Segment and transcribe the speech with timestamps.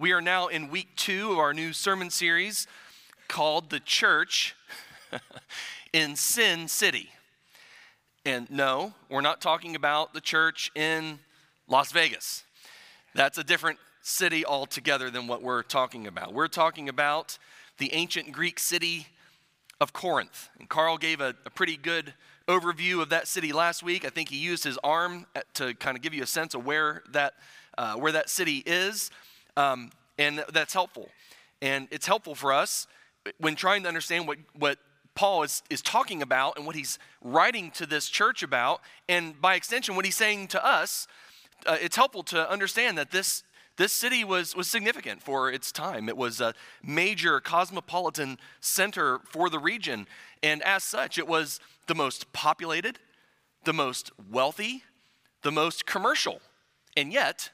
[0.00, 2.68] We are now in week two of our new sermon series
[3.26, 4.54] called The Church
[5.92, 7.10] in Sin City.
[8.24, 11.18] And no, we're not talking about the church in
[11.66, 12.44] Las Vegas.
[13.12, 16.32] That's a different city altogether than what we're talking about.
[16.32, 17.36] We're talking about
[17.78, 19.08] the ancient Greek city
[19.80, 20.48] of Corinth.
[20.60, 22.14] And Carl gave a, a pretty good
[22.46, 24.04] overview of that city last week.
[24.04, 27.02] I think he used his arm to kind of give you a sense of where
[27.10, 27.34] that,
[27.76, 29.10] uh, where that city is.
[29.58, 31.08] Um, and that's helpful.
[31.60, 32.86] And it's helpful for us
[33.38, 34.78] when trying to understand what, what
[35.16, 39.56] Paul is, is talking about and what he's writing to this church about, and by
[39.56, 41.08] extension, what he's saying to us.
[41.66, 43.42] Uh, it's helpful to understand that this
[43.78, 46.08] this city was, was significant for its time.
[46.08, 46.52] It was a
[46.82, 50.08] major cosmopolitan center for the region.
[50.42, 52.98] And as such, it was the most populated,
[53.62, 54.82] the most wealthy,
[55.42, 56.40] the most commercial.
[56.96, 57.50] And yet,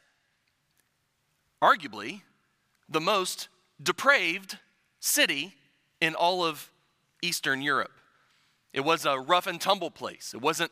[1.62, 2.22] arguably,
[2.88, 3.48] the most
[3.82, 4.58] depraved
[5.00, 5.54] city
[6.00, 6.70] in all of
[7.22, 7.92] Eastern Europe.
[8.72, 10.32] It was a rough and tumble place.
[10.34, 10.70] It wasn't,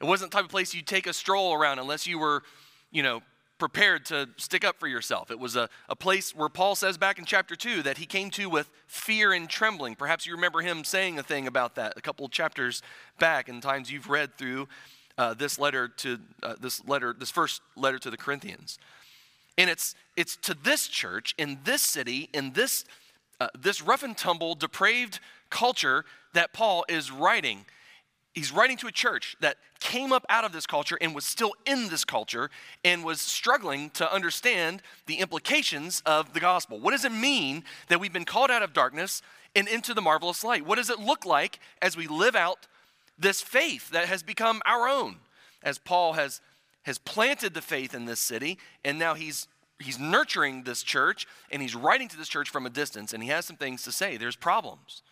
[0.00, 2.42] it wasn't the type of place you'd take a stroll around unless you were,
[2.90, 3.22] you know,
[3.58, 5.30] prepared to stick up for yourself.
[5.30, 8.30] It was a, a place where Paul says back in chapter 2 that he came
[8.30, 9.96] to with fear and trembling.
[9.96, 12.82] Perhaps you remember him saying a thing about that a couple chapters
[13.18, 14.68] back, and times you've read through
[15.16, 18.78] uh, this letter to uh, this letter, this first letter to the Corinthians.
[19.58, 22.86] And it's, it's to this church, in this city, in this,
[23.38, 25.20] uh, this rough and tumble, depraved
[25.50, 27.66] culture that Paul is writing
[28.38, 31.52] he's writing to a church that came up out of this culture and was still
[31.66, 32.50] in this culture
[32.84, 36.78] and was struggling to understand the implications of the gospel.
[36.78, 39.22] What does it mean that we've been called out of darkness
[39.54, 40.64] and into the marvelous light?
[40.64, 42.66] What does it look like as we live out
[43.18, 45.16] this faith that has become our own?
[45.62, 46.40] As Paul has
[46.88, 49.46] has planted the faith in this city and now he's
[49.78, 53.28] he's nurturing this church and he's writing to this church from a distance and he
[53.28, 54.16] has some things to say.
[54.16, 55.02] There's problems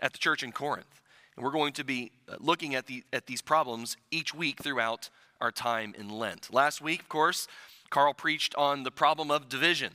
[0.00, 1.02] at the church in Corinth.
[1.36, 5.10] And we're going to be uh, looking at, the, at these problems each week throughout
[5.40, 6.52] our time in Lent.
[6.52, 7.46] Last week, of course,
[7.90, 9.92] Carl preached on the problem of division.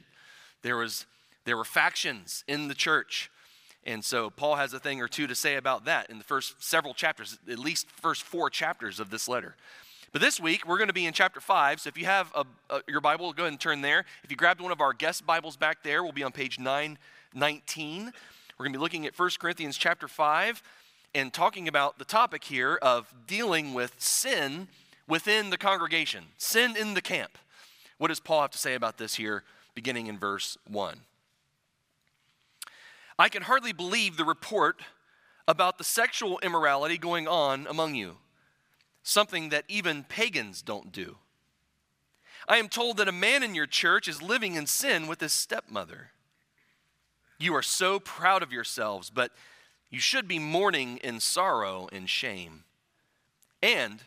[0.61, 1.07] There, was,
[1.45, 3.29] there were factions in the church.
[3.83, 6.63] And so Paul has a thing or two to say about that in the first
[6.63, 9.55] several chapters, at least first four chapters of this letter.
[10.13, 11.81] But this week, we're going to be in chapter 5.
[11.81, 14.05] So if you have a, a, your Bible, go ahead and turn there.
[14.23, 18.13] If you grabbed one of our guest Bibles back there, we'll be on page 919.
[18.59, 20.61] We're going to be looking at 1 Corinthians chapter 5
[21.15, 24.67] and talking about the topic here of dealing with sin
[25.07, 27.39] within the congregation, sin in the camp.
[27.97, 29.43] What does Paul have to say about this here,
[29.73, 30.99] beginning in verse 1?
[33.17, 34.79] I can hardly believe the report
[35.47, 38.17] about the sexual immorality going on among you,
[39.03, 41.17] something that even pagans don't do.
[42.47, 45.33] I am told that a man in your church is living in sin with his
[45.33, 46.11] stepmother.
[47.37, 49.31] You are so proud of yourselves, but
[49.89, 52.63] you should be mourning in sorrow and shame.
[53.61, 54.01] And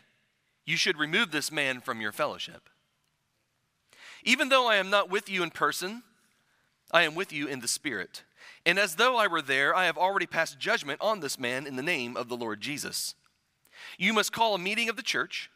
[0.65, 2.69] you should remove this man from your fellowship.
[4.23, 6.03] Even though I am not with you in person,
[6.91, 8.23] I am with you in the Spirit.
[8.65, 11.75] And as though I were there, I have already passed judgment on this man in
[11.75, 13.15] the name of the Lord Jesus.
[13.97, 15.49] You must call a meeting of the church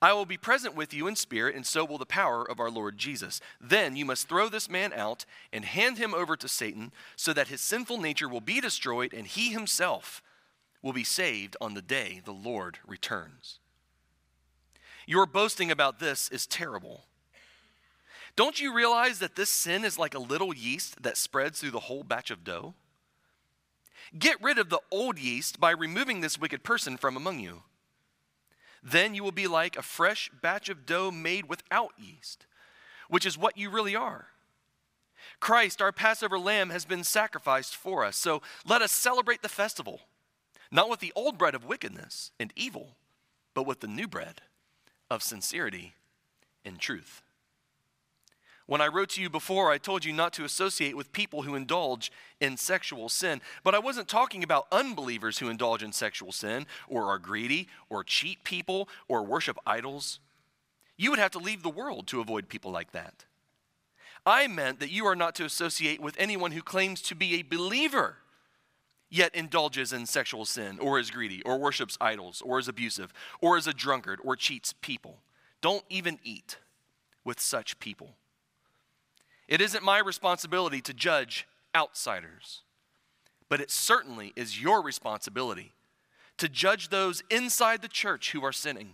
[0.00, 2.70] I will be present with you in spirit, and so will the power of our
[2.70, 3.40] Lord Jesus.
[3.60, 7.48] Then you must throw this man out and hand him over to Satan, so that
[7.48, 10.22] his sinful nature will be destroyed, and he himself
[10.82, 13.58] will be saved on the day the Lord returns.
[15.04, 17.04] Your boasting about this is terrible.
[18.36, 21.80] Don't you realize that this sin is like a little yeast that spreads through the
[21.80, 22.74] whole batch of dough?
[24.16, 27.62] Get rid of the old yeast by removing this wicked person from among you.
[28.82, 32.46] Then you will be like a fresh batch of dough made without yeast,
[33.08, 34.28] which is what you really are.
[35.40, 38.16] Christ, our Passover lamb, has been sacrificed for us.
[38.16, 40.00] So let us celebrate the festival,
[40.70, 42.96] not with the old bread of wickedness and evil,
[43.54, 44.42] but with the new bread
[45.10, 45.94] of sincerity
[46.64, 47.22] and truth.
[48.68, 51.54] When I wrote to you before, I told you not to associate with people who
[51.54, 53.40] indulge in sexual sin.
[53.64, 58.04] But I wasn't talking about unbelievers who indulge in sexual sin, or are greedy, or
[58.04, 60.20] cheat people, or worship idols.
[60.98, 63.24] You would have to leave the world to avoid people like that.
[64.26, 67.42] I meant that you are not to associate with anyone who claims to be a
[67.42, 68.16] believer,
[69.08, 73.56] yet indulges in sexual sin, or is greedy, or worships idols, or is abusive, or
[73.56, 75.20] is a drunkard, or cheats people.
[75.62, 76.58] Don't even eat
[77.24, 78.10] with such people.
[79.48, 82.62] It isn't my responsibility to judge outsiders,
[83.48, 85.72] but it certainly is your responsibility
[86.36, 88.92] to judge those inside the church who are sinning.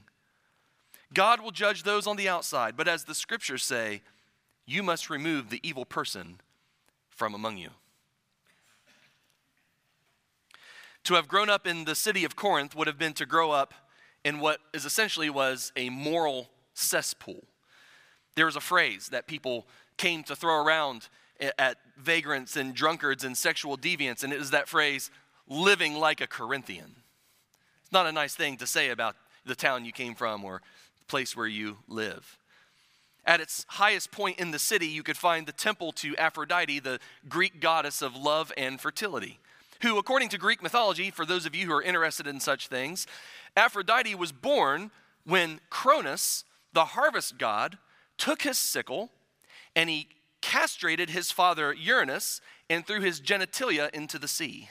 [1.12, 4.03] God will judge those on the outside, but as the scriptures say,
[4.67, 6.41] you must remove the evil person
[7.11, 7.71] from among you.
[11.05, 13.75] To have grown up in the city of Corinth would have been to grow up
[14.25, 17.45] in what is essentially was a moral cesspool.
[18.37, 21.08] There was a phrase that people came to throw around
[21.58, 25.11] at vagrants and drunkards and sexual deviants, and it was that phrase,
[25.49, 26.96] living like a Corinthian.
[27.82, 30.62] It's not a nice thing to say about the town you came from or
[30.99, 32.38] the place where you live.
[33.26, 37.00] At its highest point in the city, you could find the temple to Aphrodite, the
[37.29, 39.38] Greek goddess of love and fertility,
[39.81, 43.06] who, according to Greek mythology, for those of you who are interested in such things,
[43.56, 44.91] Aphrodite was born
[45.25, 47.79] when Cronus, the harvest god,
[48.19, 49.11] took his sickle
[49.76, 50.09] and he
[50.41, 54.69] castrated his father Uranus and threw his genitalia into the sea.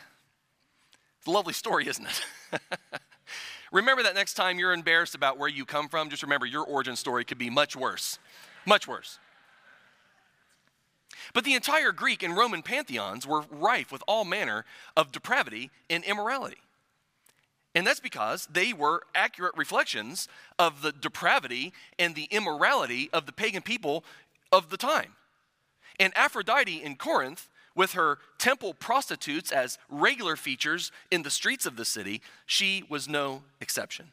[1.18, 2.62] It's a lovely story, isn't it?
[3.72, 6.96] remember that next time you're embarrassed about where you come from, just remember your origin
[6.96, 8.20] story could be much worse.
[8.66, 9.20] Much worse.
[11.34, 14.66] But the entire Greek and Roman pantheons were rife with all manner
[14.96, 16.58] of depravity and immorality.
[17.76, 20.28] And that's because they were accurate reflections
[20.60, 24.04] of the depravity and the immorality of the pagan people
[24.54, 25.14] of the time.
[26.00, 31.76] And Aphrodite in Corinth, with her temple prostitutes as regular features in the streets of
[31.76, 34.12] the city, she was no exception.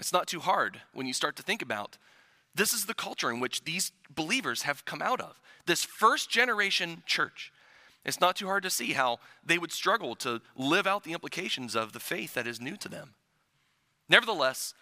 [0.00, 1.96] It's not too hard when you start to think about
[2.56, 5.40] this is the culture in which these believers have come out of.
[5.66, 7.52] This first generation church.
[8.04, 11.74] It's not too hard to see how they would struggle to live out the implications
[11.74, 13.14] of the faith that is new to them.
[14.08, 14.74] Nevertheless,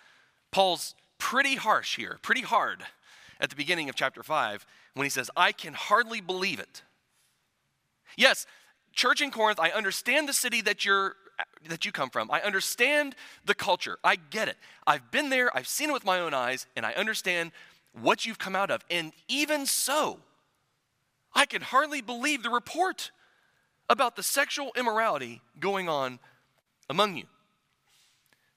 [0.50, 2.85] Paul's pretty harsh here, pretty hard
[3.42, 6.82] at the beginning of chapter 5 when he says, I can hardly believe it.
[8.16, 8.46] Yes,
[8.92, 11.16] church in Corinth, I understand the city that you're
[11.68, 12.30] that you come from.
[12.30, 13.98] I understand the culture.
[14.04, 14.56] I get it.
[14.86, 17.50] I've been there, I've seen it with my own eyes, and I understand
[18.00, 18.84] what you've come out of.
[18.90, 20.20] And even so,
[21.34, 23.10] I can hardly believe the report
[23.88, 26.20] about the sexual immorality going on
[26.88, 27.24] among you.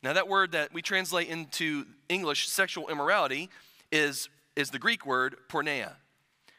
[0.03, 3.49] Now, that word that we translate into English, sexual immorality,
[3.91, 5.95] is, is the Greek word porneia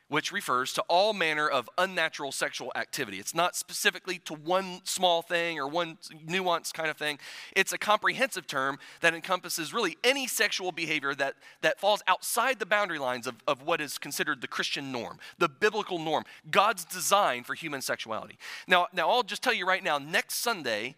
[0.09, 3.19] which refers to all manner of unnatural sexual activity.
[3.19, 7.19] It's not specifically to one small thing or one nuanced kind of thing.
[7.57, 12.67] It's a comprehensive term that encompasses really any sexual behavior that, that falls outside the
[12.67, 17.43] boundary lines of, of what is considered the Christian norm, the biblical norm, God's design
[17.43, 18.39] for human sexuality.
[18.69, 20.95] Now, now I'll just tell you right now, next Sunday,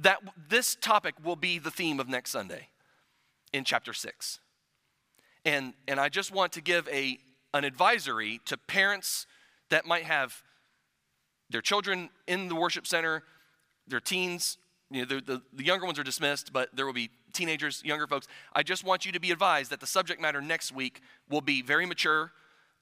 [0.00, 0.18] that
[0.48, 2.68] this topic will be the theme of next Sunday
[3.52, 4.40] in chapter 6.
[5.48, 7.18] And, and I just want to give a,
[7.54, 9.26] an advisory to parents
[9.70, 10.42] that might have
[11.48, 13.22] their children in the worship center,
[13.86, 14.58] their teens.
[14.90, 18.06] You know, the, the, the, younger ones are dismissed, but there will be teenagers, younger
[18.06, 18.28] folks.
[18.52, 21.00] I just want you to be advised that the subject matter next week
[21.30, 22.30] will be very mature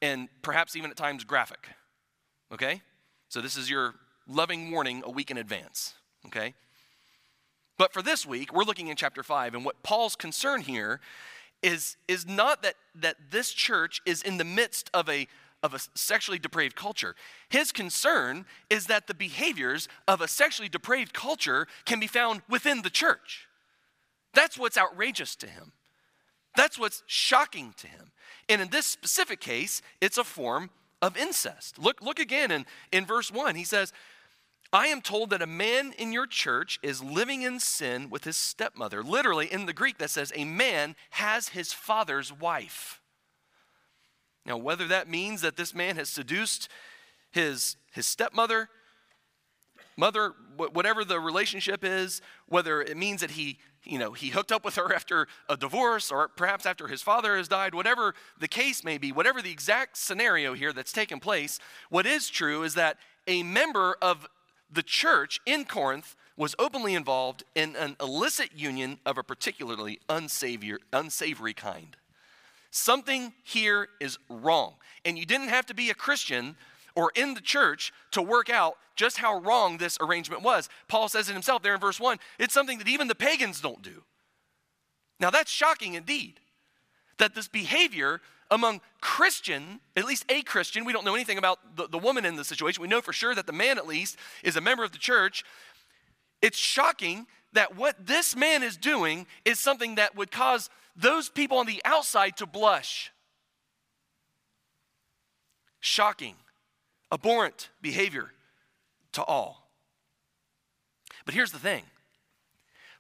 [0.03, 1.69] and perhaps even at times graphic.
[2.53, 2.83] Okay?
[3.29, 3.95] So this is your
[4.27, 5.95] loving warning a week in advance.
[6.27, 6.55] Okay?
[7.79, 11.01] But for this week, we're looking in chapter 5, and what Paul's concern here
[11.67, 15.27] is, is not that, that this church is in the midst of a,
[15.65, 17.17] of a sexually depraved culture.
[17.49, 22.83] His concern is that the behaviors of a sexually depraved culture can be found within
[22.83, 23.49] the church.
[24.33, 25.73] That's what's outrageous to him.
[26.55, 28.13] That's what's shocking to him.
[28.49, 30.71] And in this specific case, it's a form
[31.03, 31.81] of incest.
[31.81, 33.57] Look, look again in, in verse 1.
[33.57, 33.93] He says,
[34.77, 38.37] I am told that a man in your church is living in sin with his
[38.37, 39.03] stepmother.
[39.03, 43.01] Literally, in the Greek, that says a man has his father's wife.
[44.45, 46.69] Now, whether that means that this man has seduced
[47.31, 48.69] his, his stepmother,
[49.97, 54.63] mother, whatever the relationship is, whether it means that he, you know, he hooked up
[54.63, 58.85] with her after a divorce or perhaps after his father has died, whatever the case
[58.85, 62.99] may be, whatever the exact scenario here that's taken place, what is true is that
[63.27, 64.29] a member of
[64.71, 70.79] the church in Corinth was openly involved in an illicit union of a particularly unsavory,
[70.93, 71.97] unsavory kind.
[72.71, 74.75] Something here is wrong.
[75.05, 76.57] And you didn't have to be a Christian
[76.95, 80.69] or in the church to work out just how wrong this arrangement was.
[80.89, 83.83] Paul says it himself there in verse 1 it's something that even the pagans don't
[83.83, 84.03] do.
[85.19, 86.41] Now, that's shocking indeed
[87.19, 91.89] that this behavior among Christian, at least a Christian, we don't know anything about the,
[91.89, 92.83] the woman in the situation.
[92.83, 95.45] We know for sure that the man, at least, is a member of the church.
[96.43, 101.59] It's shocking that what this man is doing is something that would cause those people
[101.59, 103.13] on the outside to blush.
[105.81, 106.35] Shocking,
[107.13, 108.33] abhorrent behavior
[109.13, 109.69] to all.
[111.25, 111.83] But here's the thing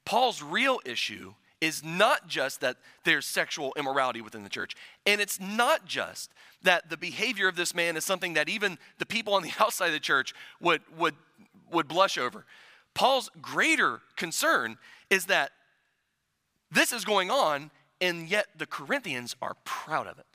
[0.04, 4.74] Paul's real issue is not just that there's sexual immorality within the church,
[5.06, 6.30] and it's not just
[6.62, 9.86] that the behavior of this man is something that even the people on the outside
[9.86, 11.14] of the church would, would,
[11.70, 12.44] would blush over.
[12.94, 14.78] Paul's greater concern
[15.10, 15.52] is that
[16.70, 17.70] this is going on,
[18.00, 20.26] and yet the Corinthians are proud of it.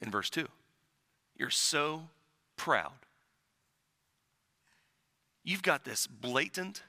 [0.00, 0.46] In verse 2,
[1.36, 2.08] you're so
[2.56, 2.92] proud.
[5.44, 6.82] You've got this blatant,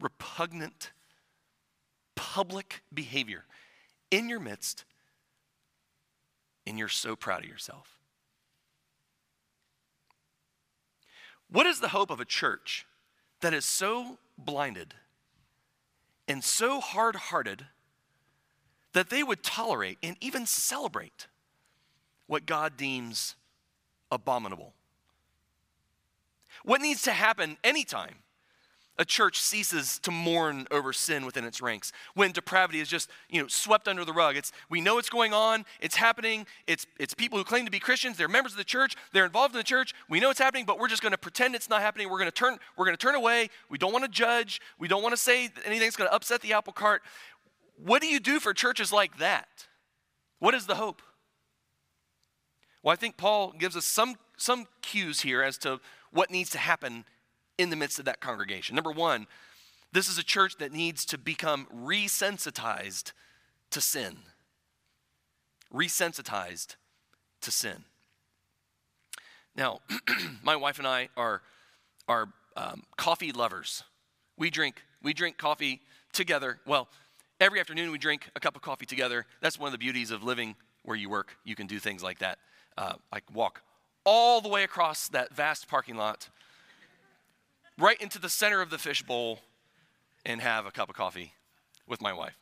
[0.00, 0.90] repugnant,
[2.18, 3.44] public behavior
[4.10, 4.84] in your midst,
[6.66, 7.96] and you're so proud of yourself.
[11.48, 12.86] What is the hope of a church
[13.40, 14.94] that is so blinded
[16.26, 17.66] and so hard hearted
[18.94, 21.28] that they would tolerate and even celebrate
[22.26, 23.36] what God deems
[24.10, 24.74] abominable?
[26.64, 28.16] What needs to happen anytime
[28.98, 33.40] a church ceases to mourn over sin within its ranks when depravity is just you
[33.40, 34.36] know swept under the rug.
[34.36, 37.78] It's we know it's going on it's happening it's it's people who claim to be
[37.78, 40.64] christians they're members of the church they're involved in the church we know it's happening
[40.64, 42.96] but we're just going to pretend it's not happening we're going to turn we're going
[42.96, 45.96] to turn away we don't want to judge we don't want to say anything that's
[45.96, 47.02] going to upset the apple cart.
[47.76, 49.66] What do you do for churches like that?
[50.40, 51.02] What is the hope?
[52.82, 56.58] Well i think paul gives us some some cues here as to what needs to
[56.58, 57.04] happen
[57.58, 58.74] in the midst of that congregation.
[58.74, 59.26] Number one,
[59.92, 63.12] this is a church that needs to become resensitized
[63.70, 64.18] to sin.
[65.74, 66.76] Resensitized
[67.42, 67.84] to sin.
[69.56, 69.80] Now,
[70.42, 71.42] my wife and I are,
[72.06, 73.82] are um, coffee lovers.
[74.36, 75.80] We drink, we drink coffee
[76.12, 76.60] together.
[76.64, 76.88] Well,
[77.40, 79.26] every afternoon we drink a cup of coffee together.
[79.40, 81.36] That's one of the beauties of living where you work.
[81.44, 82.38] You can do things like that.
[82.76, 83.62] Uh, like walk
[84.04, 86.30] all the way across that vast parking lot
[87.78, 89.38] right into the center of the fishbowl
[90.26, 91.32] and have a cup of coffee
[91.86, 92.36] with my wife.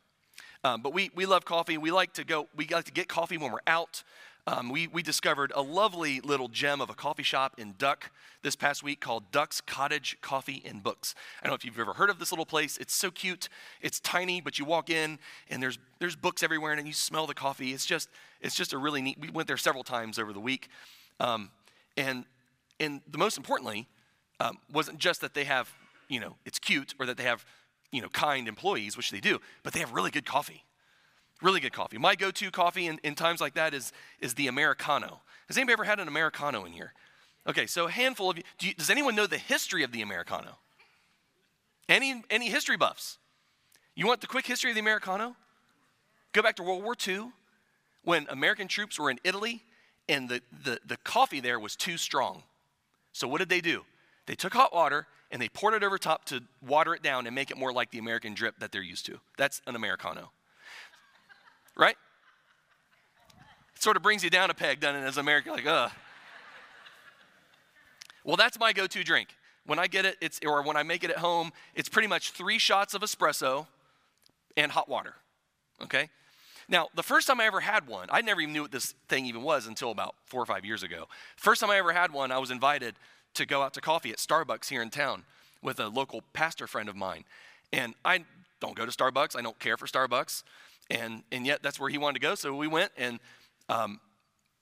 [0.64, 1.78] Um, but we, we love coffee.
[1.78, 4.02] We like to go, we like to get coffee when we're out.
[4.49, 8.11] Um, we, we discovered a lovely little gem of a coffee shop in Duck
[8.43, 11.14] this past week called Duck's Cottage Coffee and Books.
[11.40, 12.78] I don't know if you've ever heard of this little place.
[12.78, 13.49] It's so cute.
[13.83, 15.19] It's tiny, but you walk in
[15.50, 17.73] and there's, there's books everywhere and you smell the coffee.
[17.73, 18.09] It's just,
[18.40, 20.69] it's just a really neat, we went there several times over the week.
[21.19, 21.50] Um,
[21.97, 22.25] and,
[22.78, 23.88] and the most importantly,
[24.40, 25.73] um, wasn't just that they have,
[26.09, 27.45] you know, it's cute or that they have,
[27.90, 30.64] you know, kind employees, which they do, but they have really good coffee.
[31.43, 31.99] Really good coffee.
[31.99, 35.21] My go to coffee in, in times like that is, is the Americano.
[35.49, 36.93] Has anybody ever had an Americano in here?
[37.47, 40.02] Okay, so a handful of you, do you does anyone know the history of the
[40.02, 40.59] Americano?
[41.88, 43.19] Any, any history buffs?
[43.95, 45.37] You want the quick history of the Americano?
[46.33, 47.31] Go back to World War II
[48.02, 49.62] when American troops were in Italy
[50.09, 52.43] and the, the, the coffee there was too strong.
[53.12, 53.85] So, what did they do?
[54.26, 57.35] They took hot water and they poured it over top to water it down and
[57.35, 59.18] make it more like the American drip that they're used to.
[59.37, 60.30] That's an Americano.
[61.76, 61.97] Right?
[63.75, 65.52] It sort of brings you down a peg, doesn't it, as an American?
[65.52, 65.90] Like, ugh.
[68.25, 69.28] Well, that's my go to drink.
[69.66, 72.30] When I get it, it's, or when I make it at home, it's pretty much
[72.30, 73.66] three shots of espresso
[74.56, 75.14] and hot water.
[75.83, 76.09] Okay?
[76.68, 79.26] Now, the first time I ever had one, I never even knew what this thing
[79.26, 81.06] even was until about four or five years ago.
[81.37, 82.95] First time I ever had one, I was invited
[83.37, 85.25] to go out to coffee at Starbucks here in town
[85.62, 87.25] with a local pastor friend of mine.
[87.73, 88.25] And I
[88.61, 90.43] don't go to Starbucks, I don't care for Starbucks.
[90.90, 92.35] And, and yet that's where he wanted to go.
[92.35, 93.19] So we went and
[93.69, 94.00] um,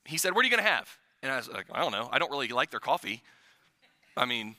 [0.05, 0.89] he said, What are you going to have?
[1.23, 2.09] And I was like, I don't know.
[2.11, 3.23] I don't really like their coffee.
[4.17, 4.57] I mean,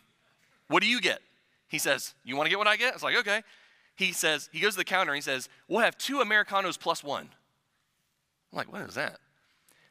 [0.68, 1.20] what do you get?
[1.68, 2.94] He says, You want to get what I get?
[2.94, 3.42] I was like, Okay.
[3.96, 7.04] He says, He goes to the counter and he says, We'll have two Americanos plus
[7.04, 7.30] one.
[8.52, 9.18] I'm like, What is that?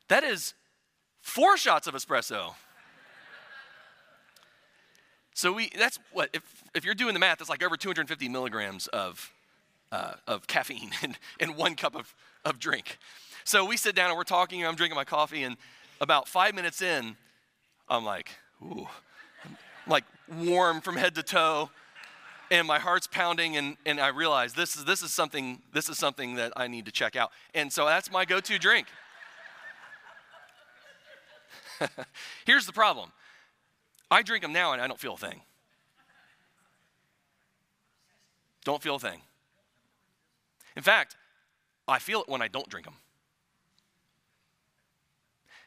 [0.08, 0.54] That is
[1.20, 2.54] four shots of espresso.
[5.34, 6.42] So we that's what if
[6.74, 9.32] if you're doing the math, it's like over 250 milligrams of
[9.90, 12.14] uh, of caffeine in, in one cup of,
[12.44, 12.98] of drink.
[13.44, 14.60] So we sit down and we're talking.
[14.60, 15.56] And I'm drinking my coffee, and
[16.00, 17.16] about five minutes in,
[17.88, 18.30] I'm like,
[18.62, 18.86] ooh,
[19.44, 20.04] I'm like
[20.38, 21.70] warm from head to toe,
[22.50, 25.98] and my heart's pounding, and, and I realize this is this is something this is
[25.98, 27.32] something that I need to check out.
[27.54, 28.86] And so that's my go-to drink.
[32.46, 33.10] Here's the problem.
[34.10, 35.40] I drink them now and I don't feel a thing.
[38.64, 39.20] Don't feel a thing.
[40.76, 41.16] In fact,
[41.86, 42.96] I feel it when I don't drink them.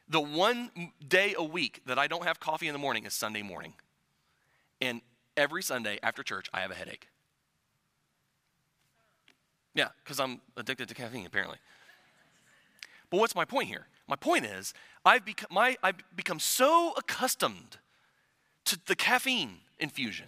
[0.10, 0.72] The one
[1.08, 3.74] day a week that I don't have coffee in the morning is Sunday morning.
[4.80, 5.02] And
[5.36, 7.10] every Sunday after church, I have a headache.
[9.74, 11.58] Yeah, because I'm addicted to caffeine, apparently.
[13.10, 13.88] But what's my point here?
[14.08, 14.74] My point is,
[15.06, 17.78] I've become, my, I've become so accustomed
[18.68, 20.28] to the caffeine infusion.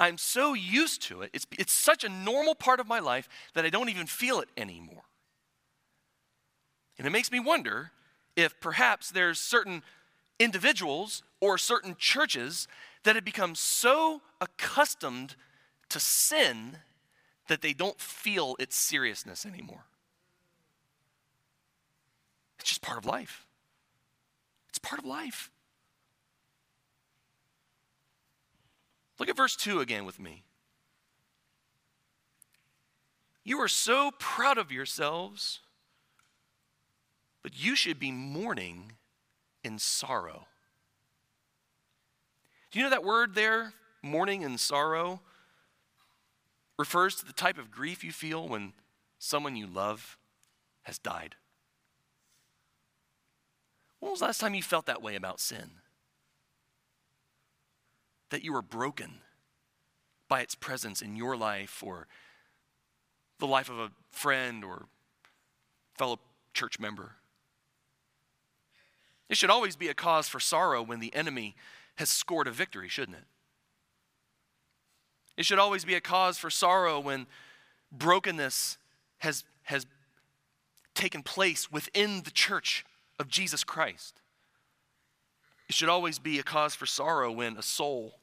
[0.00, 1.30] I'm so used to it.
[1.32, 4.48] It's, it's such a normal part of my life that I don't even feel it
[4.56, 5.02] anymore.
[6.98, 7.92] And it makes me wonder
[8.36, 9.82] if perhaps there's certain
[10.38, 12.68] individuals or certain churches
[13.04, 15.34] that have become so accustomed
[15.88, 16.78] to sin
[17.48, 19.84] that they don't feel its seriousness anymore.
[22.60, 23.46] It's just part of life.
[24.68, 25.50] It's part of life.
[29.18, 30.44] Look at verse 2 again with me.
[33.44, 35.60] You are so proud of yourselves,
[37.42, 38.92] but you should be mourning
[39.64, 40.46] in sorrow.
[42.70, 43.72] Do you know that word there,
[44.02, 45.20] mourning and sorrow,
[46.78, 48.74] refers to the type of grief you feel when
[49.18, 50.18] someone you love
[50.82, 51.34] has died?
[53.98, 55.70] When was the last time you felt that way about sin?
[58.30, 59.20] That you were broken
[60.28, 62.06] by its presence in your life or
[63.38, 64.86] the life of a friend or
[65.96, 66.18] fellow
[66.52, 67.12] church member.
[69.28, 71.54] It should always be a cause for sorrow when the enemy
[71.96, 73.24] has scored a victory, shouldn't it?
[75.36, 77.26] It should always be a cause for sorrow when
[77.92, 78.78] brokenness
[79.18, 79.86] has, has
[80.94, 82.84] taken place within the church
[83.18, 84.20] of Jesus Christ.
[85.68, 88.17] It should always be a cause for sorrow when a soul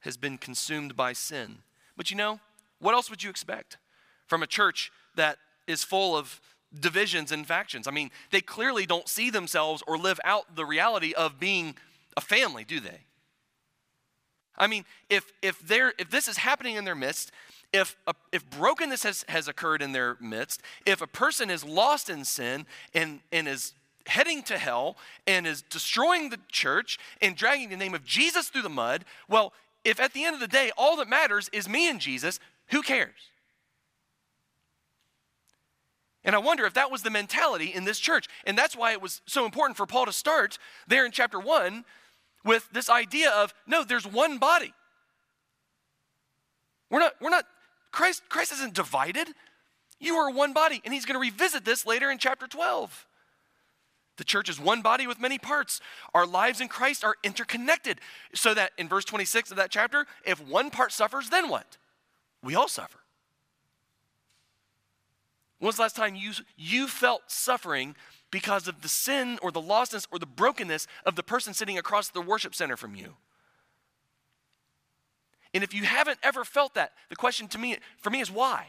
[0.00, 1.58] has been consumed by sin.
[1.96, 2.40] But you know,
[2.78, 3.76] what else would you expect
[4.26, 6.40] from a church that is full of
[6.78, 7.86] divisions and factions?
[7.86, 11.76] I mean, they clearly don't see themselves or live out the reality of being
[12.16, 13.00] a family, do they?
[14.56, 17.32] I mean, if if they're if this is happening in their midst,
[17.72, 22.10] if a, if brokenness has, has occurred in their midst, if a person is lost
[22.10, 23.74] in sin and, and is
[24.06, 28.62] heading to hell and is destroying the church and dragging the name of Jesus through
[28.62, 29.52] the mud, well,
[29.84, 32.82] if at the end of the day all that matters is me and Jesus, who
[32.82, 33.30] cares?
[36.22, 38.28] And I wonder if that was the mentality in this church.
[38.44, 41.84] And that's why it was so important for Paul to start there in chapter 1
[42.44, 44.74] with this idea of no, there's one body.
[46.90, 47.46] We're not, we're not,
[47.90, 49.28] Christ, Christ isn't divided.
[49.98, 50.82] You are one body.
[50.84, 53.06] And he's going to revisit this later in chapter 12.
[54.20, 55.80] The church is one body with many parts.
[56.12, 58.02] Our lives in Christ are interconnected.
[58.34, 61.78] So that in verse 26 of that chapter, if one part suffers, then what?
[62.42, 62.98] We all suffer.
[65.58, 67.96] When was the last time you, you felt suffering
[68.30, 72.10] because of the sin or the lostness or the brokenness of the person sitting across
[72.10, 73.16] the worship center from you.
[75.54, 78.66] And if you haven't ever felt that, the question to me for me is why?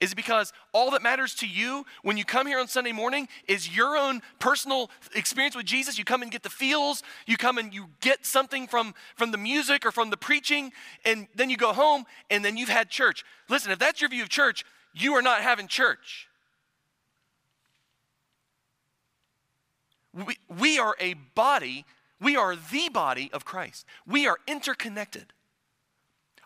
[0.00, 3.76] Is because all that matters to you when you come here on Sunday morning is
[3.76, 5.98] your own personal experience with Jesus?
[5.98, 9.36] You come and get the feels, you come and you get something from, from the
[9.36, 10.72] music or from the preaching,
[11.04, 13.24] and then you go home and then you've had church.
[13.50, 16.28] Listen, if that's your view of church, you are not having church.
[20.14, 21.84] We, we are a body,
[22.18, 23.84] we are the body of Christ.
[24.06, 25.34] We are interconnected.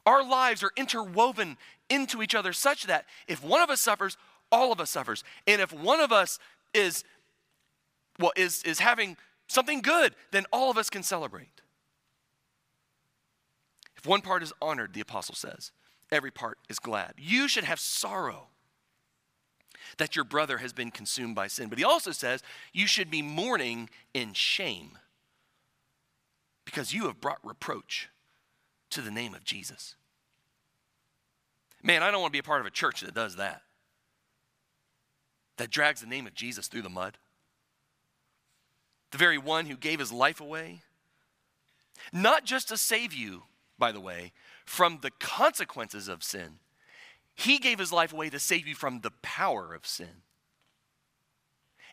[0.07, 1.57] Our lives are interwoven
[1.89, 4.17] into each other such that if one of us suffers,
[4.53, 5.25] all of us suffers.
[5.47, 6.39] And if one of us
[6.73, 7.05] is
[8.19, 9.17] well is is having
[9.49, 11.61] something good, then all of us can celebrate.
[13.97, 15.73] If one part is honored, the apostle says,
[16.13, 17.15] every part is glad.
[17.17, 18.49] You should have sorrow
[19.99, 21.69] that your brother has been consumed by sin.
[21.69, 24.99] But he also says you should be mourning in shame
[26.65, 28.09] because you have brought reproach
[28.95, 29.97] to the name of Jesus.
[31.83, 33.63] Man, I don't want to be a part of a church that does that,
[35.59, 37.19] that drags the name of Jesus through the mud.
[39.11, 40.83] The very one who gave his life away,
[42.13, 43.43] not just to save you,
[43.79, 44.33] by the way,
[44.65, 46.59] from the consequences of sin,
[47.35, 50.23] he gave his life away to save you from the power of sin.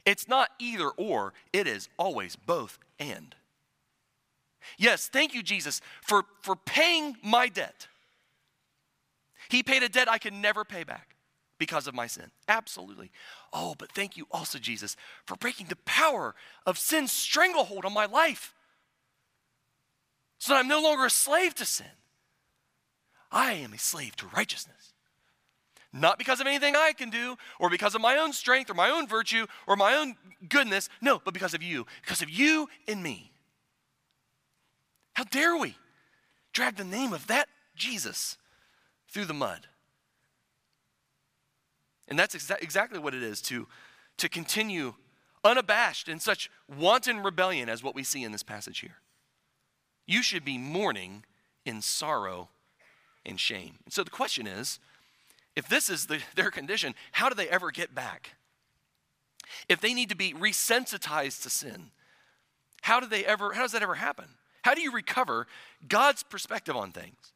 [0.05, 3.35] It's not either or, it is always both and.
[4.77, 7.87] Yes, thank you, Jesus, for, for paying my debt.
[9.49, 11.15] He paid a debt I could never pay back
[11.57, 12.31] because of my sin.
[12.47, 13.11] Absolutely.
[13.53, 14.95] Oh, but thank you also, Jesus,
[15.25, 18.53] for breaking the power of sin's stranglehold on my life
[20.39, 21.85] so that I'm no longer a slave to sin.
[23.31, 24.93] I am a slave to righteousness.
[25.93, 28.89] Not because of anything I can do, or because of my own strength, or my
[28.89, 30.15] own virtue, or my own
[30.47, 30.89] goodness.
[31.01, 31.85] No, but because of you.
[32.01, 33.30] Because of you and me.
[35.13, 35.75] How dare we
[36.53, 38.37] drag the name of that Jesus
[39.09, 39.67] through the mud?
[42.07, 43.67] And that's exa- exactly what it is to,
[44.17, 44.95] to continue
[45.43, 48.97] unabashed in such wanton rebellion as what we see in this passage here.
[50.05, 51.23] You should be mourning
[51.65, 52.49] in sorrow
[53.25, 53.75] and shame.
[53.85, 54.79] And so the question is
[55.55, 58.35] if this is the, their condition, how do they ever get back?
[59.67, 61.91] If they need to be resensitized to sin,
[62.81, 64.25] how do they ever how does that ever happen?
[64.63, 65.47] How do you recover
[65.87, 67.33] God's perspective on things?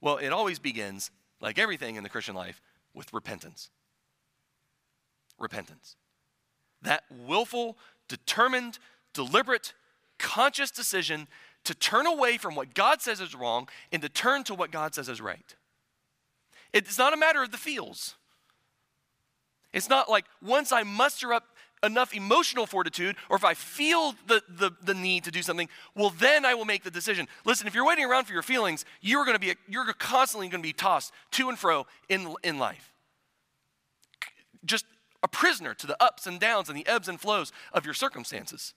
[0.00, 2.60] Well, it always begins, like everything in the Christian life,
[2.94, 3.70] with repentance.
[5.38, 5.96] Repentance.
[6.82, 7.76] That willful,
[8.08, 8.78] determined,
[9.12, 9.72] deliberate,
[10.18, 11.28] conscious decision
[11.64, 14.94] to turn away from what God says is wrong and to turn to what God
[14.94, 15.54] says is right.
[16.72, 18.16] It's not a matter of the feels.
[19.72, 21.51] It's not like once I muster up
[21.82, 26.10] enough emotional fortitude, or if I feel the, the, the, need to do something, well,
[26.10, 27.26] then I will make the decision.
[27.44, 30.62] Listen, if you're waiting around for your feelings, you're going to be, you're constantly going
[30.62, 32.92] to be tossed to and fro in, in life.
[34.64, 34.84] Just
[35.22, 38.74] a prisoner to the ups and downs and the ebbs and flows of your circumstances.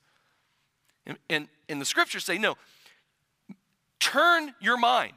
[1.05, 2.55] And, and, and the scriptures say, no,
[3.99, 5.13] turn your mind,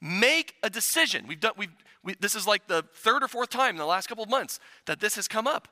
[0.00, 1.26] make a decision.
[1.26, 1.70] We've done, we've,
[2.02, 4.60] we, this is like the third or fourth time in the last couple of months
[4.86, 5.68] that this has come up.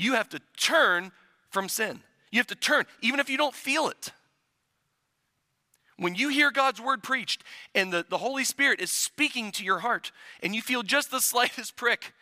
[0.00, 1.12] You have to turn
[1.50, 2.00] from sin.
[2.30, 4.12] You have to turn, even if you don't feel it.
[5.98, 9.80] When you hear God's word preached and the, the Holy Spirit is speaking to your
[9.80, 10.10] heart
[10.42, 12.14] and you feel just the slightest prick,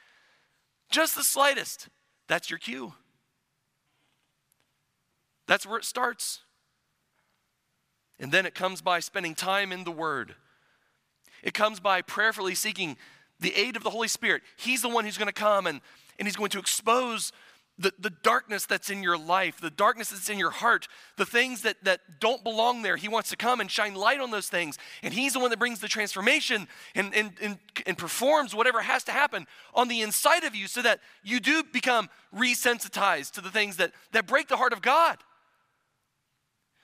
[0.90, 1.88] just the slightest,
[2.26, 2.94] that's your cue.
[5.46, 6.40] That's where it starts.
[8.18, 10.34] And then it comes by spending time in the Word.
[11.44, 12.96] It comes by prayerfully seeking
[13.38, 14.42] the aid of the Holy Spirit.
[14.56, 15.80] He's the one who's going to come and,
[16.18, 17.32] and He's going to expose
[17.78, 21.62] the, the darkness that's in your life, the darkness that's in your heart, the things
[21.62, 22.96] that, that don't belong there.
[22.96, 24.78] He wants to come and shine light on those things.
[25.02, 29.04] And He's the one that brings the transformation and, and, and, and performs whatever has
[29.04, 33.50] to happen on the inside of you so that you do become resensitized to the
[33.50, 35.18] things that, that break the heart of God.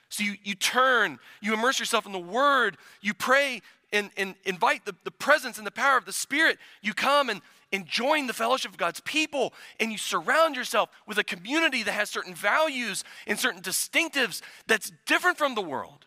[0.09, 4.85] So you, you turn, you immerse yourself in the Word, you pray and, and invite
[4.85, 6.57] the, the presence and the power of the Spirit.
[6.81, 11.17] You come and, and join the fellowship of God's people, and you surround yourself with
[11.17, 16.05] a community that has certain values and certain distinctives that's different from the world.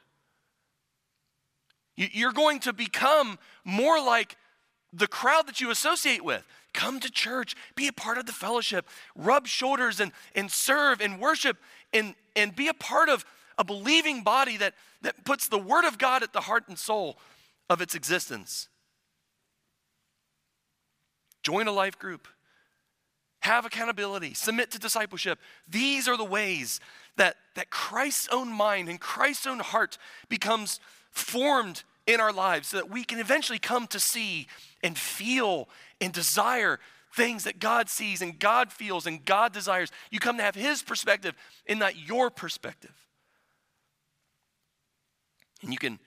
[1.97, 4.37] You, you're going to become more like
[4.92, 6.44] the crowd that you associate with.
[6.73, 11.21] Come to church, be a part of the fellowship, rub shoulders and, and serve and
[11.21, 11.57] worship
[11.92, 13.25] and, and be a part of
[13.59, 17.18] a believing body that, that puts the Word of God at the heart and soul
[17.68, 18.68] of its existence.
[21.48, 22.28] Join a life group.
[23.40, 24.34] Have accountability.
[24.34, 25.38] Submit to discipleship.
[25.66, 26.78] These are the ways
[27.16, 29.96] that, that Christ's own mind and Christ's own heart
[30.28, 30.78] becomes
[31.11, 34.46] formed in our lives so that we can eventually come to see
[34.82, 35.70] and feel
[36.02, 36.80] and desire
[37.16, 39.90] things that God sees and God feels and God desires.
[40.11, 41.34] You come to have His perspective
[41.66, 42.92] and not your perspective.
[45.62, 45.98] And you can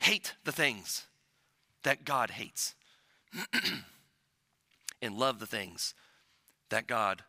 [0.00, 1.06] hate the things
[1.84, 2.74] that God hates
[5.02, 5.94] and love the things
[6.70, 7.22] that God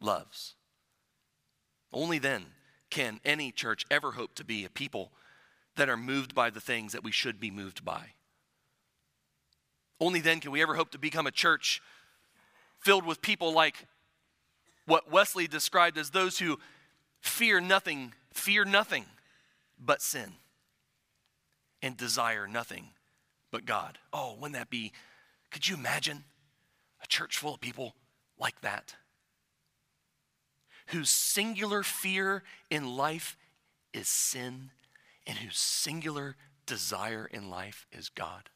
[0.00, 0.54] loves.
[1.92, 2.46] Only then
[2.90, 5.12] can any church ever hope to be a people
[5.76, 8.12] that are moved by the things that we should be moved by.
[10.00, 11.80] Only then can we ever hope to become a church
[12.80, 13.86] filled with people like
[14.86, 16.58] what Wesley described as those who
[17.20, 19.04] fear nothing, fear nothing
[19.78, 20.34] but sin
[21.82, 22.88] and desire nothing
[23.50, 23.98] but God.
[24.12, 24.92] Oh, wouldn't that be?
[25.50, 26.24] Could you imagine
[27.06, 27.94] a church full of people
[28.38, 28.94] like that?
[30.88, 33.36] Whose singular fear in life
[33.92, 34.70] is sin
[35.26, 38.50] and whose singular desire in life is God.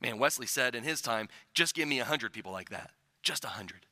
[0.00, 2.90] Man, Wesley said in his time, just give me a hundred people like that.
[3.22, 3.86] Just a hundred.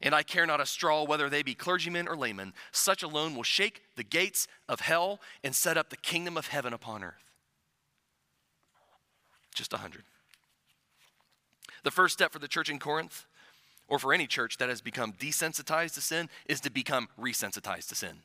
[0.00, 2.52] And I care not a straw whether they be clergymen or laymen.
[2.70, 6.72] Such alone will shake the gates of hell and set up the kingdom of heaven
[6.72, 7.32] upon earth.
[9.52, 10.04] Just a hundred.
[11.84, 13.26] The first step for the church in Corinth,
[13.88, 17.94] or for any church that has become desensitized to sin, is to become resensitized to
[17.94, 18.22] sin.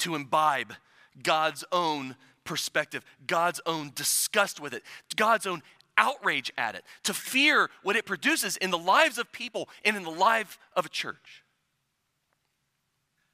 [0.00, 0.74] To imbibe
[1.22, 4.82] God's own perspective, God's own disgust with it,
[5.16, 5.62] God's own
[5.96, 10.02] outrage at it, to fear what it produces in the lives of people and in
[10.02, 11.44] the life of a church.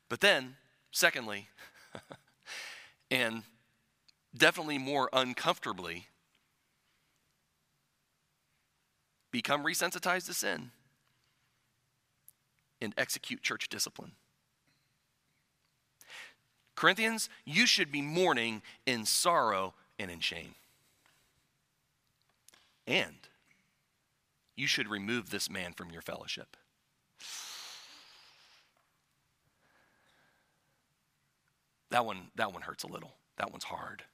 [0.08, 0.56] But then,
[0.90, 1.48] secondly,
[3.10, 3.42] and
[4.36, 6.06] definitely more uncomfortably,
[9.30, 10.70] become resensitized to sin
[12.80, 14.12] and execute church discipline.
[16.74, 20.54] Corinthians, you should be mourning in sorrow and in shame.
[22.86, 23.28] And
[24.56, 26.56] you should remove this man from your fellowship.
[31.90, 33.14] That one, that one hurts a little.
[33.36, 34.04] that one's hard.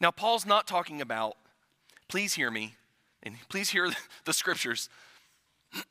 [0.00, 1.36] Now, Paul's not talking about,
[2.08, 2.76] please hear me,
[3.26, 3.90] and please hear
[4.24, 4.88] the scriptures.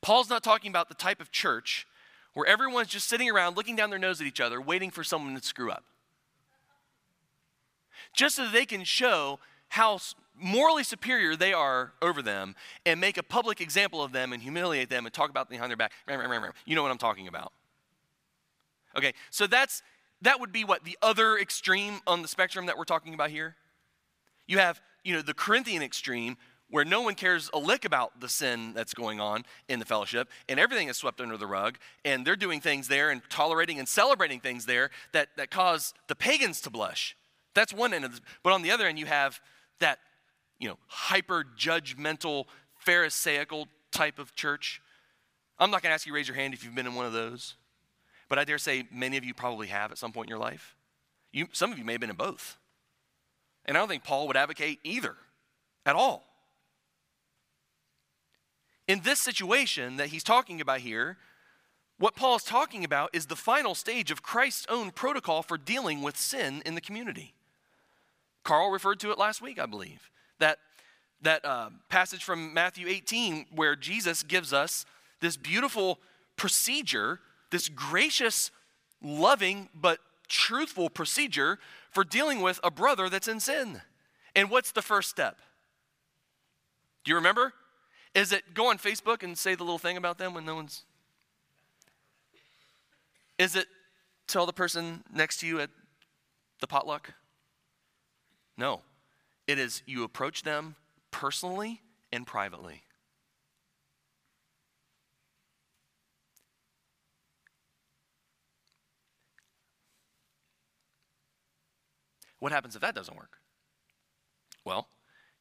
[0.00, 1.86] Paul's not talking about the type of church
[2.34, 5.34] where everyone's just sitting around looking down their nose at each other, waiting for someone
[5.38, 5.84] to screw up.
[8.14, 9.98] Just so they can show how
[10.34, 12.54] morally superior they are over them
[12.86, 15.70] and make a public example of them and humiliate them and talk about them behind
[15.70, 15.92] their back.
[16.64, 17.52] You know what I'm talking about.
[18.96, 19.82] Okay, so that's
[20.22, 23.56] that would be what the other extreme on the spectrum that we're talking about here.
[24.46, 26.36] You have, you know, the Corinthian extreme
[26.70, 30.28] where no one cares a lick about the sin that's going on in the fellowship
[30.48, 33.88] and everything is swept under the rug and they're doing things there and tolerating and
[33.88, 37.16] celebrating things there that, that cause the pagans to blush.
[37.54, 39.40] That's one end of this but on the other end you have
[39.80, 39.98] that
[40.58, 42.44] you know hyper judgmental
[42.86, 44.80] pharisaical type of church.
[45.58, 47.06] I'm not going to ask you to raise your hand if you've been in one
[47.06, 47.56] of those
[48.28, 50.76] but i dare say many of you probably have at some point in your life.
[51.32, 52.56] You, some of you may have been in both
[53.66, 55.16] and i don't think paul would advocate either
[55.86, 56.30] at all
[58.90, 61.16] in this situation that he's talking about here,
[62.00, 66.02] what Paul is talking about is the final stage of Christ's own protocol for dealing
[66.02, 67.32] with sin in the community.
[68.42, 70.10] Carl referred to it last week, I believe.
[70.40, 70.58] That,
[71.22, 74.84] that uh, passage from Matthew 18, where Jesus gives us
[75.20, 76.00] this beautiful
[76.34, 77.20] procedure,
[77.52, 78.50] this gracious,
[79.00, 83.82] loving, but truthful procedure for dealing with a brother that's in sin.
[84.34, 85.38] And what's the first step?
[87.04, 87.52] Do you remember?
[88.14, 90.82] Is it go on Facebook and say the little thing about them when no one's.
[93.38, 93.66] Is it
[94.26, 95.70] tell the person next to you at
[96.60, 97.14] the potluck?
[98.56, 98.82] No.
[99.46, 100.76] It is you approach them
[101.10, 101.80] personally
[102.12, 102.82] and privately.
[112.40, 113.38] What happens if that doesn't work?
[114.64, 114.88] Well,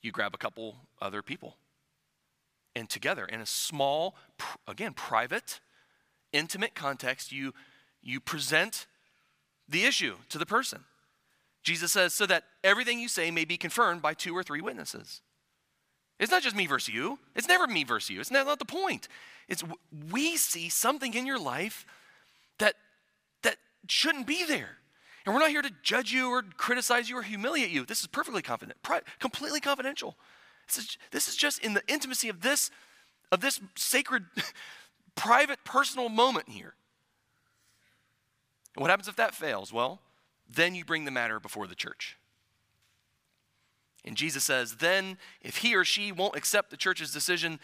[0.02, 1.56] you grab a couple other people
[2.76, 4.16] and together in a small,
[4.68, 5.60] again, private,
[6.32, 7.54] intimate context, you,
[8.02, 8.88] you present
[9.68, 10.86] the issue to the person.
[11.64, 15.22] Jesus says, so that everything you say may be confirmed by two or three witnesses.
[16.20, 17.20] It's not just me versus you.
[17.36, 18.20] It's never me versus you.
[18.20, 19.08] It's not, the point.
[19.48, 19.64] It's
[20.12, 21.86] we see something in your life
[22.60, 22.76] that
[23.42, 23.56] that
[23.88, 24.78] shouldn't be there.
[25.26, 27.86] And we're not here to judge you or criticize you or humiliate you.
[27.86, 30.16] This is perfectly confident, pri- completely confidential.
[30.68, 32.72] This is, this is just in the intimacy of this,
[33.32, 34.26] of this sacred,
[35.16, 36.74] private, personal moment here.
[38.76, 39.74] And what happens if that fails?
[39.74, 40.00] Well,
[40.50, 42.18] then you bring the matter before the church.
[44.06, 47.60] And Jesus says, then if he or she won't accept the church's decision,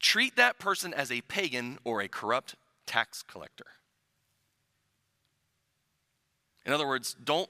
[0.00, 3.66] treat that person as a pagan or a corrupt tax collector.
[6.66, 7.48] In other words, don't,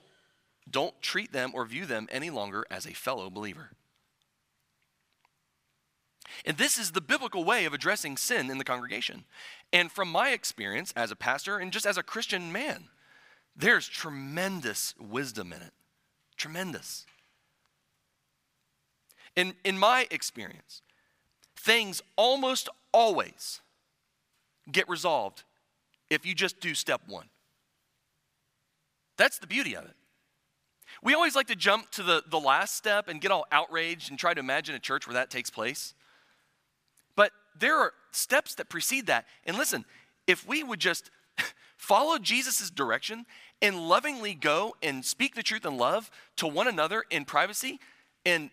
[0.70, 3.70] don't treat them or view them any longer as a fellow believer.
[6.44, 9.24] And this is the biblical way of addressing sin in the congregation.
[9.72, 12.84] And from my experience as a pastor and just as a Christian man,
[13.56, 15.72] there's tremendous wisdom in it.
[16.36, 17.06] Tremendous.
[19.34, 20.82] In, in my experience,
[21.56, 23.60] things almost always
[24.70, 25.44] get resolved
[26.10, 27.28] if you just do step one.
[29.16, 29.94] That's the beauty of it.
[31.02, 34.18] We always like to jump to the, the last step and get all outraged and
[34.18, 35.94] try to imagine a church where that takes place
[37.16, 39.26] But there are steps that precede that.
[39.44, 39.84] And listen,
[40.26, 41.10] if we would just
[41.76, 43.26] follow Jesus' direction
[43.62, 47.80] and lovingly go and speak the truth in love to one another in privacy
[48.24, 48.50] and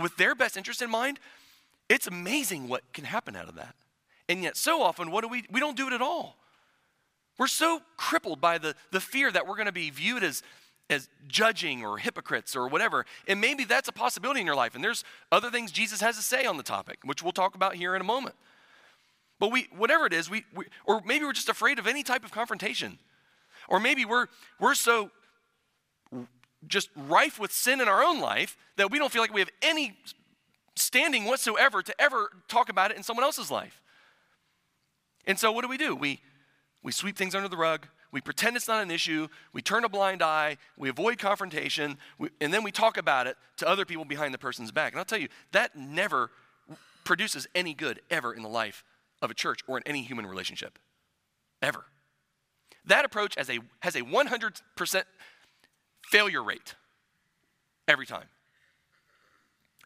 [0.00, 1.18] with their best interest in mind,
[1.88, 3.74] it's amazing what can happen out of that.
[4.28, 5.44] And yet, so often, what do we?
[5.50, 6.36] We don't do it at all.
[7.38, 10.42] We're so crippled by the, the fear that we're going to be viewed as
[10.90, 13.06] as judging or hypocrites or whatever.
[13.26, 14.74] And maybe that's a possibility in your life.
[14.74, 17.74] And there's other things Jesus has to say on the topic, which we'll talk about
[17.74, 18.34] here in a moment.
[19.38, 22.24] But we, whatever it is, we, we or maybe we're just afraid of any type
[22.24, 22.98] of confrontation.
[23.68, 24.26] Or maybe we're,
[24.60, 25.10] we're so
[26.66, 29.50] just rife with sin in our own life that we don't feel like we have
[29.62, 29.96] any
[30.76, 33.80] standing whatsoever to ever talk about it in someone else's life.
[35.26, 35.96] And so what do we do?
[35.96, 36.20] We,
[36.84, 37.88] we sweep things under the rug.
[38.12, 39.26] We pretend it's not an issue.
[39.52, 40.58] We turn a blind eye.
[40.76, 41.96] We avoid confrontation.
[42.18, 44.92] We, and then we talk about it to other people behind the person's back.
[44.92, 46.30] And I'll tell you, that never
[47.02, 48.84] produces any good ever in the life
[49.22, 50.78] of a church or in any human relationship.
[51.62, 51.86] Ever.
[52.84, 55.02] That approach has a, has a 100%
[56.02, 56.74] failure rate
[57.88, 58.26] every time.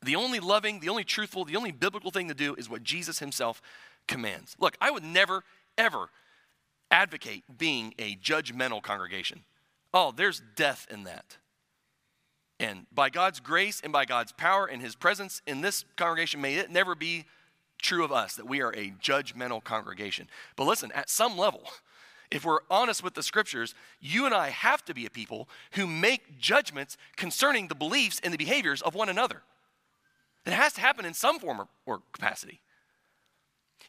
[0.03, 3.21] The only loving, the only truthful, the only biblical thing to do is what Jesus
[3.21, 3.63] himself
[4.09, 4.57] commands.
[4.59, 5.45] Look, I would never,
[5.77, 6.11] ever
[6.91, 9.45] advocate being a judgmental congregation.
[9.93, 11.37] Oh, there's death in that.
[12.61, 16.57] And by God's grace and by God's power and His presence in this congregation, may
[16.57, 17.25] it never be
[17.81, 20.29] true of us that we are a judgmental congregation.
[20.57, 21.63] But listen, at some level,
[22.31, 25.87] if we're honest with the scriptures, you and I have to be a people who
[25.87, 29.43] make judgments concerning the beliefs and the behaviors of one another.
[30.45, 32.61] It has to happen in some form or, capacity.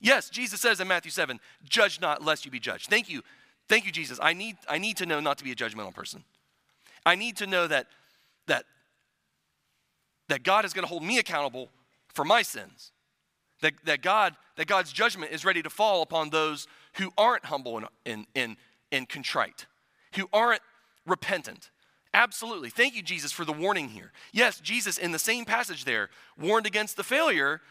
[0.01, 2.89] Yes, Jesus says in Matthew 7, judge not lest you be judged.
[2.89, 3.21] Thank you.
[3.67, 4.19] Thank you, Jesus.
[4.21, 6.23] I need, I need to know not to be a judgmental person.
[7.05, 7.87] I need to know that,
[8.47, 8.65] that,
[10.27, 11.69] that God is going to hold me accountable
[12.13, 12.91] for my sins.
[13.61, 17.77] That, that, God, that God's judgment is ready to fall upon those who aren't humble
[17.77, 18.57] and, and, and,
[18.91, 19.65] and contrite,
[20.15, 20.61] who aren't
[21.05, 21.69] repentant.
[22.13, 22.69] Absolutely.
[22.69, 24.11] Thank you, Jesus, for the warning here.
[24.31, 26.09] Yes, Jesus, in the same passage there,
[26.39, 27.61] warned against the failure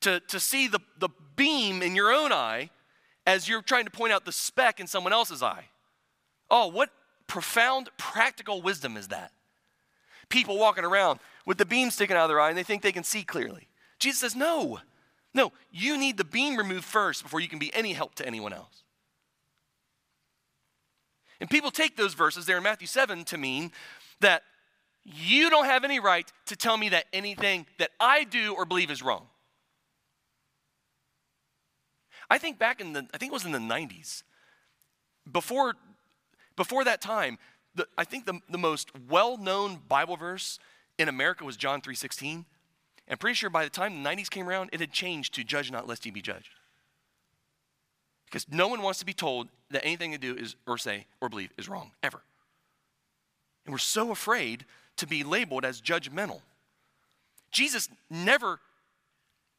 [0.00, 2.70] to, to see the, the beam in your own eye
[3.26, 5.66] as you're trying to point out the speck in someone else's eye.
[6.50, 6.90] Oh, what
[7.26, 9.32] profound practical wisdom is that?
[10.28, 12.92] People walking around with the beam sticking out of their eye and they think they
[12.92, 13.68] can see clearly.
[13.98, 14.80] Jesus says, No,
[15.34, 18.52] no, you need the beam removed first before you can be any help to anyone
[18.52, 18.82] else.
[21.40, 23.72] And people take those verses there in Matthew 7 to mean
[24.20, 24.42] that
[25.04, 28.90] you don't have any right to tell me that anything that I do or believe
[28.90, 29.26] is wrong.
[32.30, 34.22] I think back in the, I think it was in the 90s,
[35.30, 35.74] before,
[36.56, 37.38] before that time,
[37.74, 40.58] the, I think the, the most well-known Bible verse
[40.98, 42.44] in America was John 3.16.
[43.08, 45.70] I'm pretty sure by the time the 90s came around, it had changed to judge
[45.70, 46.50] not lest ye be judged.
[48.24, 51.28] Because no one wants to be told that anything they do is or say or
[51.28, 52.22] believe is wrong, ever.
[53.64, 54.64] And we're so afraid
[54.96, 56.40] to be labeled as judgmental.
[57.50, 58.60] Jesus never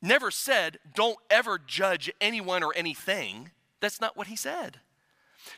[0.07, 3.51] never said, don't ever judge anyone or anything.
[3.79, 4.79] That's not what he said.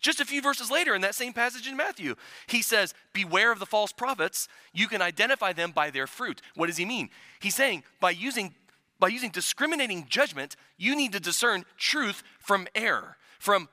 [0.01, 2.15] Just a few verses later in that same passage in Matthew,
[2.47, 4.47] he says, Beware of the false prophets.
[4.71, 6.41] You can identify them by their fruit.
[6.55, 7.09] What does he mean?
[7.39, 8.53] He's saying by using,
[8.99, 13.69] by using discriminating judgment, you need to discern truth from error, from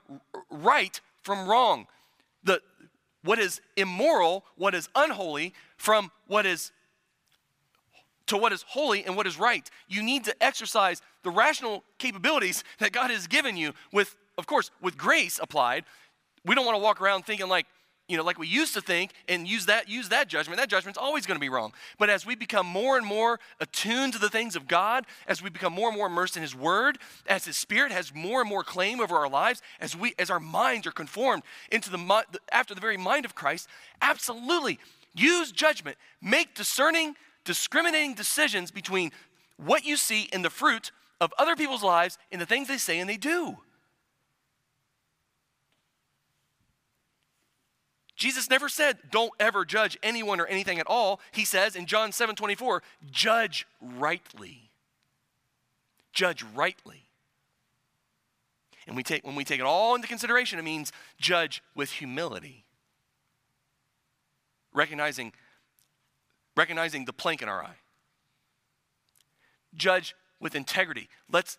[0.49, 1.89] right from wrong,
[2.45, 2.62] the,
[3.25, 6.71] what is immoral, what is unholy, from what is
[8.27, 9.69] to what is holy and what is right.
[9.89, 14.71] You need to exercise the rational capabilities that God has given you with, of course,
[14.81, 15.85] with grace applied.
[16.45, 17.67] We don't want to walk around thinking like,
[18.09, 20.61] you know, like we used to think and use that use that judgment.
[20.61, 21.73] That judgment's always going to be wrong.
[21.99, 25.51] But as we become more and more attuned to the things of God, as we
[25.51, 28.62] become more and more immersed in his word, as his spirit has more and more
[28.62, 32.81] claim over our lives, as we as our minds are conformed into the after the
[32.81, 33.67] very mind of Christ,
[34.01, 34.79] absolutely
[35.12, 35.97] use judgment.
[36.23, 39.13] Make discerning discriminating decisions between
[39.57, 42.99] what you see in the fruit of other people's lives and the things they say
[42.99, 43.57] and they do.
[48.17, 51.21] Jesus never said, don't ever judge anyone or anything at all.
[51.33, 54.71] He says in John 7 24, judge rightly.
[56.13, 57.03] Judge rightly.
[58.87, 62.65] And we take, when we take it all into consideration, it means judge with humility.
[64.73, 65.33] Recognizing
[66.57, 67.77] recognizing the plank in our eye.
[69.75, 71.09] Judge with integrity.
[71.31, 71.59] Let's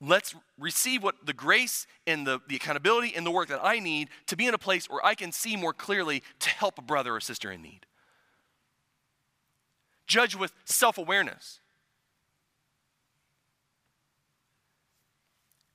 [0.00, 4.08] let's receive what the grace and the, the accountability and the work that I need
[4.26, 7.14] to be in a place where I can see more clearly to help a brother
[7.14, 7.86] or sister in need.
[10.06, 11.60] Judge with self awareness.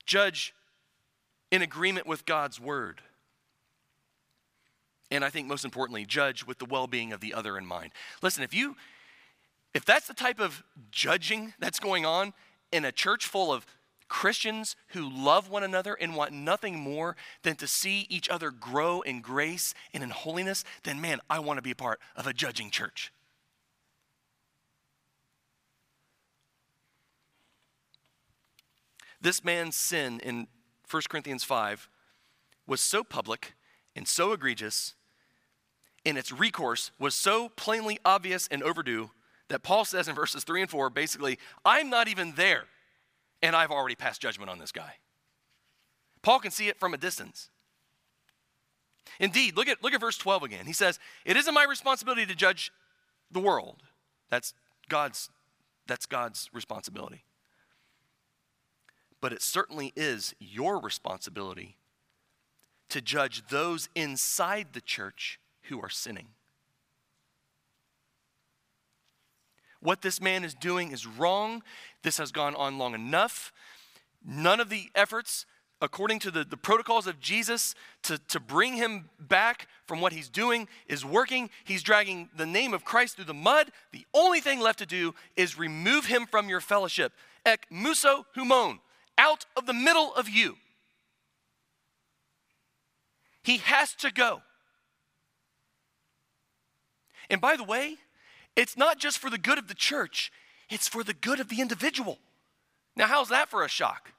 [0.06, 0.54] Judge
[1.52, 3.02] in agreement with God's word.
[5.12, 7.92] And I think most importantly, judge with the well being of the other in mind.
[8.22, 8.76] Listen, if you,
[9.74, 12.34] if that's the type of judging that's going on
[12.72, 13.66] in a church full of
[14.08, 19.02] Christians who love one another and want nothing more than to see each other grow
[19.02, 22.34] in grace and in holiness, then man, I want to be a part of a
[22.34, 23.14] judging church.
[29.22, 30.48] This man's sin in
[30.90, 31.90] 1 Corinthians 5
[32.66, 33.54] was so public
[33.96, 34.96] and so egregious
[36.06, 39.12] and its recourse was so plainly obvious and overdue
[39.50, 42.66] that Paul says in verses 3 and 4 basically, I'm not even there,
[43.42, 44.96] and I've already passed judgment on this guy.
[46.22, 47.50] Paul can see it from a distance.
[49.20, 50.66] Indeed, look at, look at verse 12 again.
[50.66, 52.72] He says, It isn't my responsibility to judge
[53.32, 53.84] the world.
[54.30, 54.54] That's
[54.88, 55.30] God's,
[55.88, 57.24] that's God's responsibility.
[59.22, 61.78] But it certainly is your responsibility
[62.90, 65.40] to judge those inside the church
[65.70, 66.28] who are sinning.
[69.82, 71.64] What this man is doing is wrong.
[72.04, 73.54] This has gone on long enough.
[74.26, 75.46] None of the efforts
[75.82, 80.30] according to the, the protocols of Jesus, to, to bring him back from what he's
[80.30, 81.50] doing is working.
[81.64, 83.72] He's dragging the name of Christ through the mud.
[83.92, 87.14] The only thing left to do is remove him from your fellowship.
[87.46, 88.80] Ek muso humon,
[89.18, 90.58] out of the middle of you.
[93.44, 94.42] He has to go.
[97.30, 97.98] And by the way,
[98.56, 100.32] it's not just for the good of the church,
[100.70, 102.18] it's for the good of the individual.
[102.96, 104.12] Now, how's that for a shock?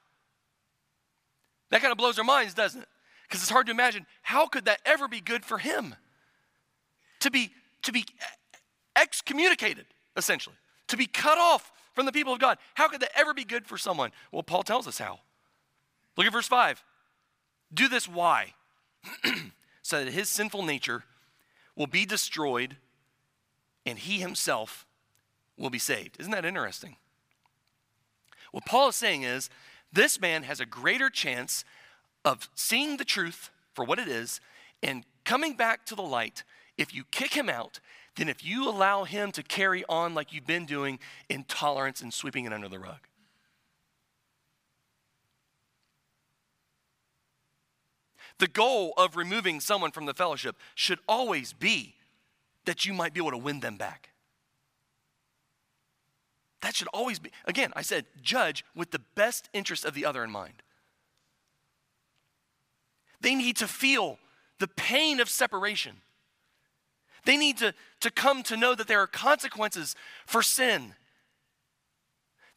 [1.69, 2.87] That kind of blows our minds, doesn't it?
[3.27, 5.95] Because it's hard to imagine how could that ever be good for him?
[7.21, 7.51] To be
[7.83, 8.05] to be
[8.95, 9.85] excommunicated,
[10.15, 10.55] essentially,
[10.87, 12.57] to be cut off from the people of God.
[12.75, 14.11] How could that ever be good for someone?
[14.31, 15.19] Well, Paul tells us how.
[16.17, 16.83] Look at verse 5.
[17.73, 18.53] Do this why?
[19.81, 21.03] so that his sinful nature
[21.75, 22.75] will be destroyed
[23.85, 24.85] and he himself
[25.57, 26.17] will be saved.
[26.19, 26.97] Isn't that interesting?
[28.51, 29.49] What Paul is saying is
[29.91, 31.63] this man has a greater chance
[32.23, 34.39] of seeing the truth for what it is
[34.83, 36.43] and coming back to the light
[36.77, 37.79] if you kick him out
[38.15, 42.45] than if you allow him to carry on like you've been doing intolerance and sweeping
[42.45, 43.07] it under the rug.
[48.39, 51.95] The goal of removing someone from the fellowship should always be
[52.65, 54.09] that you might be able to win them back.
[56.61, 60.23] That should always be, again, I said, judge with the best interest of the other
[60.23, 60.61] in mind.
[63.19, 64.17] They need to feel
[64.59, 65.97] the pain of separation.
[67.25, 69.95] They need to, to come to know that there are consequences
[70.25, 70.93] for sin.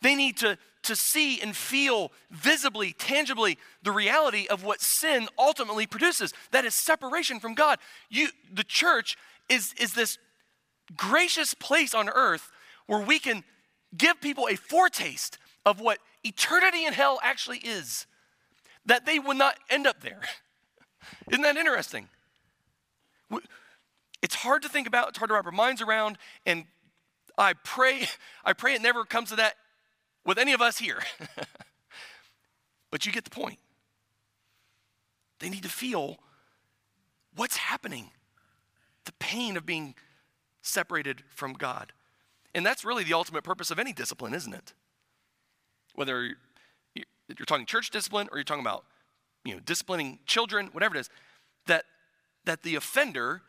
[0.01, 5.87] They need to, to see and feel visibly, tangibly, the reality of what sin ultimately
[5.87, 6.33] produces.
[6.51, 7.79] That is separation from God.
[8.11, 9.17] You, the church
[9.49, 10.18] is, is this
[10.97, 12.51] gracious place on earth
[12.86, 13.45] where we can
[13.97, 18.07] give people a foretaste of what eternity in hell actually is,
[18.86, 20.20] that they would not end up there.
[21.30, 22.09] Isn't that interesting?
[24.22, 26.16] It's hard to think about, it's hard to wrap our minds around,
[26.47, 26.64] and
[27.36, 28.07] I pray,
[28.45, 29.55] I pray it never comes to that
[30.24, 31.01] with any of us here.
[32.90, 33.59] but you get the point.
[35.40, 36.18] They need to feel
[37.36, 38.11] what's happening,
[39.05, 39.95] the pain of being
[40.63, 41.93] separated from God.
[42.55, 44.73] And that's really the ultimate purpose of any discipline, isn't it?
[45.95, 46.37] Whether
[46.95, 48.85] you're talking church discipline or you're talking about
[49.45, 51.11] you know, disciplining children, whatever it is,
[51.67, 51.85] that,
[52.45, 53.43] that the offender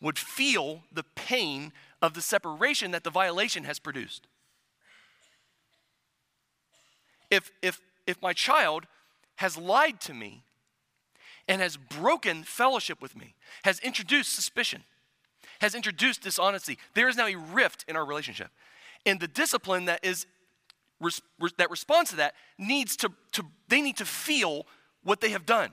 [0.00, 4.26] would feel the pain of the separation that the violation has produced.
[7.30, 8.86] If, if, if my child
[9.36, 10.42] has lied to me
[11.50, 13.34] and has broken fellowship with me,
[13.64, 14.84] has introduced suspicion,
[15.60, 16.78] has introduced dishonesty.
[16.94, 18.50] There is now a rift in our relationship.
[19.04, 20.26] And the discipline that is
[21.56, 24.66] that responds to that needs to, to they need to feel
[25.02, 25.72] what they have done.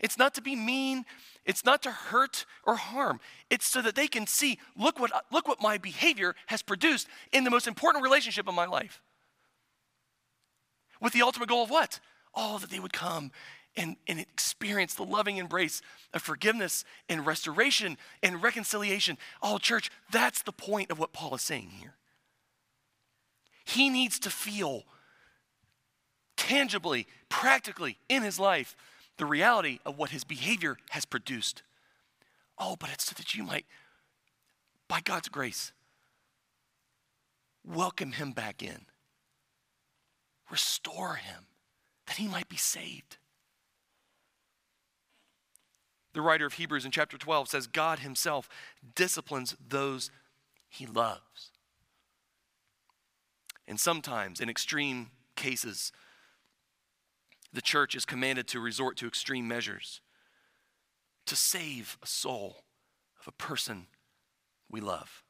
[0.00, 1.04] It's not to be mean,
[1.44, 3.20] it's not to hurt or harm.
[3.50, 7.44] It's so that they can see, look what look what my behavior has produced in
[7.44, 9.02] the most important relationship of my life.
[11.02, 12.00] With the ultimate goal of what?
[12.34, 13.32] Oh, that they would come
[13.76, 15.80] and, and experience the loving embrace
[16.12, 19.16] of forgiveness and restoration and reconciliation.
[19.42, 21.94] Oh, church, that's the point of what Paul is saying here.
[23.64, 24.84] He needs to feel
[26.36, 28.74] tangibly, practically in his life
[29.16, 31.62] the reality of what his behavior has produced.
[32.58, 33.66] Oh, but it's so that you might,
[34.88, 35.72] by God's grace,
[37.64, 38.86] welcome him back in,
[40.50, 41.44] restore him,
[42.06, 43.18] that he might be saved.
[46.12, 48.48] The writer of Hebrews in chapter 12 says, God himself
[48.94, 50.10] disciplines those
[50.68, 51.52] he loves.
[53.68, 55.92] And sometimes, in extreme cases,
[57.52, 60.00] the church is commanded to resort to extreme measures
[61.26, 62.64] to save a soul
[63.20, 63.86] of a person
[64.68, 65.22] we love.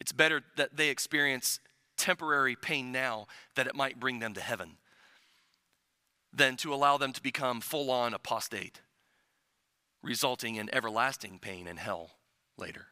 [0.00, 1.60] It's better that they experience
[1.96, 4.78] temporary pain now that it might bring them to heaven
[6.32, 8.80] than to allow them to become full on apostate,
[10.02, 12.12] resulting in everlasting pain and hell
[12.56, 12.86] later.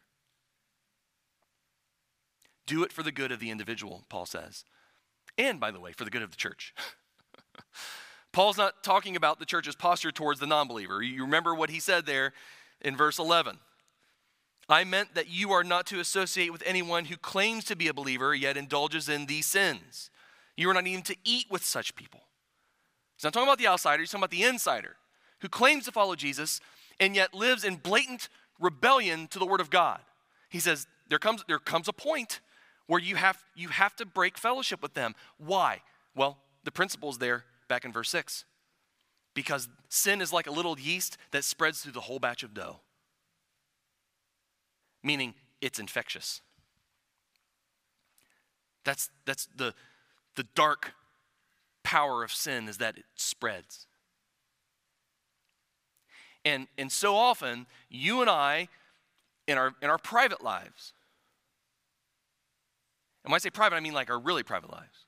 [2.67, 4.63] Do it for the good of the individual, Paul says.
[5.37, 6.73] And, by the way, for the good of the church.
[8.31, 11.01] Paul's not talking about the church's posture towards the non believer.
[11.01, 12.33] You remember what he said there
[12.79, 13.59] in verse 11.
[14.69, 17.93] I meant that you are not to associate with anyone who claims to be a
[17.93, 20.09] believer yet indulges in these sins.
[20.55, 22.21] You are not even to eat with such people.
[23.21, 24.95] He's not talking about the outsider, he's talking about the insider
[25.41, 26.59] who claims to follow Jesus
[26.99, 29.99] and yet lives in blatant rebellion to the word of God.
[30.49, 32.39] He says, there comes, there comes a point
[32.87, 35.13] where you have, you have to break fellowship with them.
[35.37, 35.81] Why?
[36.15, 38.43] Well, the principle's there back in verse 6.
[39.35, 42.79] Because sin is like a little yeast that spreads through the whole batch of dough,
[45.03, 46.41] meaning it's infectious.
[48.83, 49.75] That's, that's the,
[50.35, 50.93] the dark
[51.91, 53.85] power of sin is that it spreads.
[56.45, 58.69] And, and so often, you and I,
[59.45, 60.93] in our, in our private lives,
[63.25, 65.05] and when I say private, I mean like our really private lives,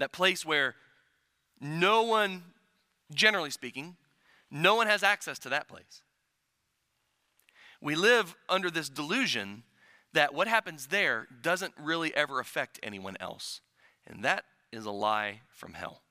[0.00, 0.74] that place where
[1.60, 2.42] no one,
[3.14, 3.96] generally speaking,
[4.50, 6.02] no one has access to that place.
[7.80, 9.62] We live under this delusion
[10.12, 13.60] that what happens there doesn't really ever affect anyone else.
[14.08, 14.44] And that
[14.76, 16.02] is a lie from hell.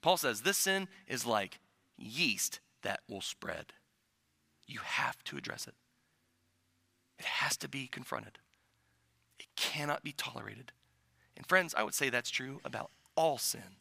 [0.00, 1.60] Paul says this sin is like
[1.96, 3.72] yeast that will spread.
[4.66, 5.74] You have to address it,
[7.18, 8.38] it has to be confronted,
[9.38, 10.72] it cannot be tolerated.
[11.36, 13.76] And friends, I would say that's true about all sin,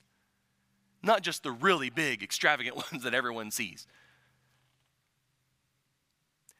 [1.03, 3.85] not just the really big, extravagant ones that everyone sees.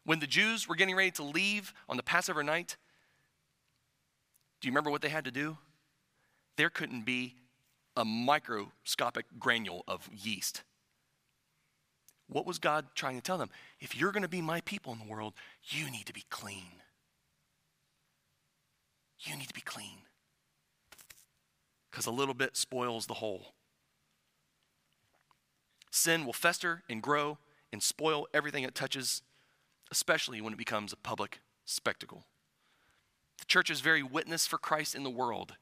[0.03, 2.75] When the Jews were getting ready to leave on the Passover night,
[4.61, 5.57] do you remember what they had to do?
[6.55, 7.35] There couldn't be
[7.97, 10.61] a microscopic granule of yeast.
[12.27, 13.49] What was God trying to tell them?
[13.79, 15.33] If you're going to be my people in the world,
[15.65, 16.81] you need to be clean.
[19.19, 19.97] You need to be clean.
[21.89, 23.53] Because a little bit spoils the whole.
[25.89, 27.37] Sin will fester and grow
[27.73, 29.23] and spoil everything it touches,
[29.91, 32.25] especially when it becomes a public spectacle.
[33.41, 35.55] The church's very witness for Christ in the world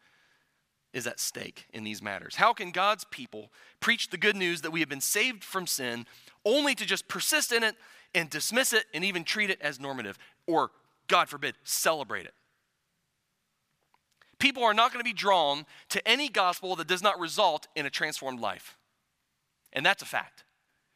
[0.94, 2.36] is at stake in these matters.
[2.36, 6.06] How can God's people preach the good news that we have been saved from sin
[6.46, 7.76] only to just persist in it
[8.14, 10.72] and dismiss it and even treat it as normative or,
[11.08, 12.34] God forbid, celebrate it?
[14.40, 17.86] People are not going to be drawn to any gospel that does not result in
[17.86, 18.78] a transformed life.
[19.72, 20.44] And that's a fact.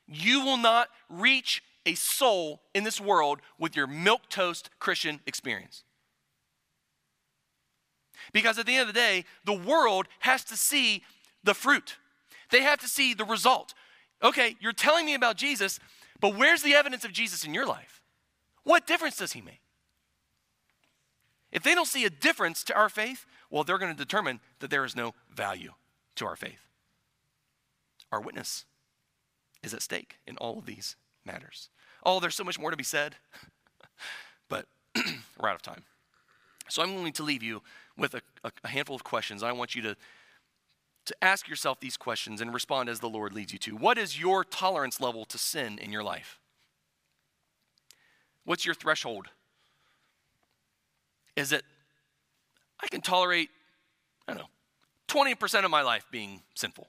[0.08, 5.84] You will not reach a soul in this world with your milk toast Christian experience.
[8.34, 11.04] Because at the end of the day, the world has to see
[11.44, 11.98] the fruit,
[12.52, 13.74] they have to see the result.
[14.22, 15.80] Okay, you're telling me about Jesus,
[16.20, 18.02] but where's the evidence of Jesus in your life?
[18.64, 19.60] What difference does he make?
[21.52, 24.70] If they don't see a difference to our faith, well, they're going to determine that
[24.70, 25.74] there is no value
[26.16, 26.66] to our faith.
[28.12, 28.66] Our witness
[29.62, 31.70] is at stake in all of these matters.
[32.06, 33.16] Oh, there's so much more to be said,
[34.50, 34.66] but
[35.40, 35.84] we're out of time.
[36.70, 37.62] So I'm going to leave you
[37.98, 39.44] with a, a, handful of questions.
[39.44, 39.96] I want you to,
[41.06, 43.76] to ask yourself these questions and respond as the Lord leads you to.
[43.76, 46.40] What is your tolerance level to sin in your life?
[48.46, 49.28] What's your threshold?
[51.36, 51.64] Is it,
[52.82, 53.50] I can tolerate,
[54.28, 54.48] I don't know,
[55.08, 56.88] 20% of my life being sinful?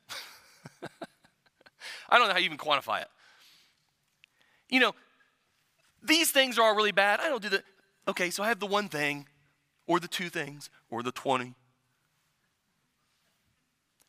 [2.09, 3.09] I don't know how you even quantify it.
[4.68, 4.94] You know,
[6.02, 7.20] these things are all really bad.
[7.20, 7.64] I don't do that.
[8.09, 9.26] Okay, so I have the one thing
[9.87, 11.55] or the two things, or the 20?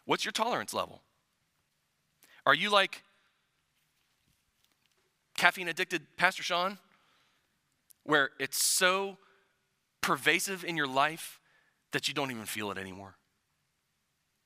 [0.06, 1.02] What's your tolerance level?
[2.46, 3.04] Are you like
[5.36, 6.78] caffeine addicted Pastor Sean,
[8.04, 9.18] where it's so
[10.02, 11.40] pervasive in your life
[11.92, 13.16] that you don't even feel it anymore?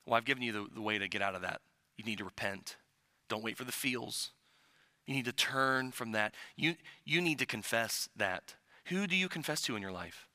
[0.06, 1.62] Well, I've given you the, the way to get out of that.
[1.98, 2.78] You need to repent.
[3.28, 4.32] Don't wait for the feels.
[5.06, 6.34] You need to turn from that.
[6.56, 8.56] You, you need to confess that.
[8.86, 10.29] Who do you confess to in your life?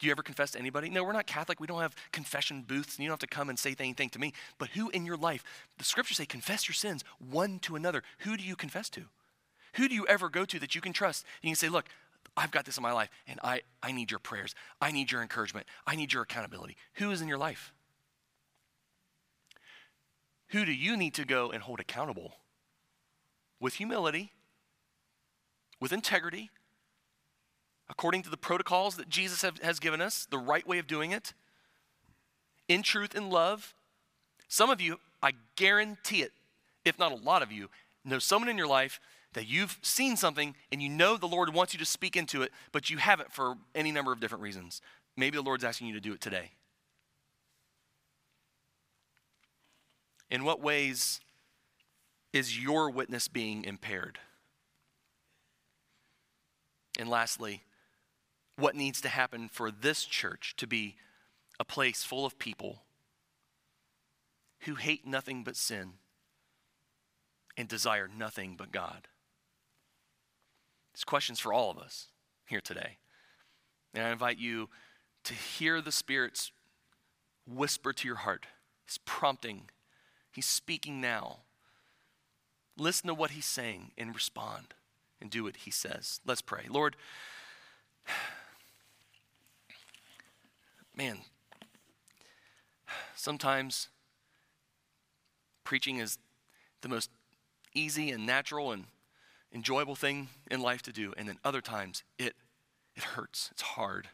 [0.00, 0.88] Do you ever confess to anybody?
[0.88, 1.60] No, we're not Catholic.
[1.60, 4.18] We don't have confession booths, and you don't have to come and say anything to
[4.18, 4.32] me.
[4.58, 5.44] But who in your life,
[5.76, 8.02] the scriptures say, confess your sins one to another.
[8.20, 9.02] Who do you confess to?
[9.74, 11.26] Who do you ever go to that you can trust?
[11.42, 11.84] And you can say, look,
[12.34, 14.54] I've got this in my life, and I, I need your prayers.
[14.80, 15.66] I need your encouragement.
[15.86, 16.76] I need your accountability.
[16.94, 17.74] Who is in your life?
[20.48, 22.36] Who do you need to go and hold accountable
[23.60, 24.32] with humility,
[25.78, 26.50] with integrity,
[27.90, 31.10] according to the protocols that Jesus have, has given us, the right way of doing
[31.10, 31.34] it,
[32.68, 33.74] in truth and love.
[34.48, 36.32] Some of you, I guarantee it,
[36.84, 37.68] if not a lot of you,
[38.04, 39.00] know someone in your life
[39.34, 42.52] that you've seen something and you know the Lord wants you to speak into it,
[42.72, 44.80] but you haven't for any number of different reasons.
[45.16, 46.52] Maybe the Lord's asking you to do it today.
[50.30, 51.20] In what ways
[52.32, 54.20] is your witness being impaired?
[56.98, 57.62] And lastly,
[58.60, 60.96] what needs to happen for this church to be
[61.58, 62.82] a place full of people
[64.60, 65.94] who hate nothing but sin
[67.56, 69.08] and desire nothing but God?
[70.94, 72.08] These questions for all of us
[72.46, 72.98] here today.
[73.94, 74.68] And I invite you
[75.24, 76.52] to hear the Spirit's
[77.46, 78.46] whisper to your heart.
[78.86, 79.70] He's prompting,
[80.32, 81.38] He's speaking now.
[82.76, 84.74] Listen to what He's saying and respond
[85.20, 86.20] and do what He says.
[86.24, 86.66] Let's pray.
[86.68, 86.96] Lord,
[91.00, 91.20] man,
[93.16, 93.88] sometimes
[95.64, 96.18] preaching is
[96.82, 97.08] the most
[97.74, 98.84] easy and natural and
[99.50, 102.34] enjoyable thing in life to do, and then other times it
[102.94, 103.48] it hurts.
[103.52, 104.08] It's hard.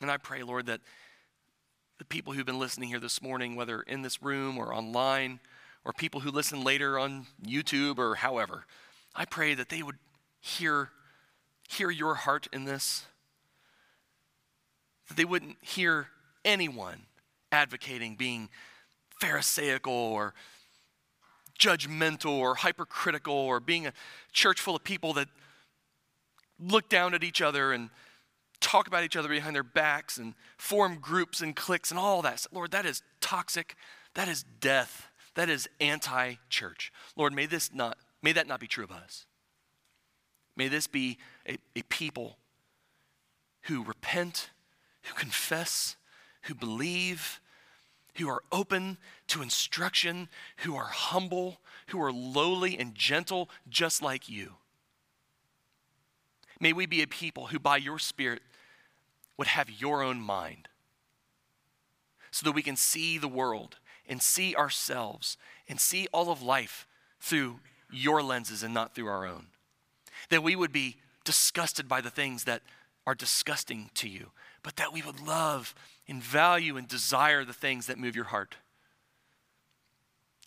[0.00, 0.80] And I pray, Lord, that
[1.98, 5.40] the people who've been listening here this morning, whether in this room or online,
[5.84, 8.64] or people who listen later on YouTube or however,
[9.14, 9.98] I pray that they would
[10.40, 10.88] hear,
[11.68, 13.04] hear your heart in this.
[15.08, 16.08] That they wouldn't hear
[16.44, 17.02] anyone
[17.50, 18.48] advocating being
[19.20, 20.34] Pharisaical or
[21.58, 23.92] judgmental or hypercritical or being a
[24.32, 25.28] church full of people that
[26.60, 27.90] look down at each other and
[28.60, 32.46] talk about each other behind their backs and form groups and cliques and all that.
[32.52, 33.76] Lord, that is toxic.
[34.14, 35.08] That is death.
[35.34, 36.92] That is anti-church.
[37.16, 39.26] Lord, may this not may that not be true of us.
[40.56, 42.38] May this be a, a people
[43.62, 44.50] who repent,
[45.08, 45.96] who confess,
[46.42, 47.40] who believe,
[48.16, 48.98] who are open
[49.28, 50.28] to instruction,
[50.58, 54.54] who are humble, who are lowly and gentle, just like you.
[56.60, 58.42] May we be a people who, by your Spirit,
[59.36, 60.68] would have your own mind
[62.30, 63.76] so that we can see the world
[64.08, 65.36] and see ourselves
[65.68, 66.86] and see all of life
[67.20, 69.46] through your lenses and not through our own.
[70.30, 72.62] That we would be disgusted by the things that
[73.06, 74.30] are disgusting to you,
[74.62, 75.74] but that we would love
[76.06, 78.56] and value and desire the things that move your heart.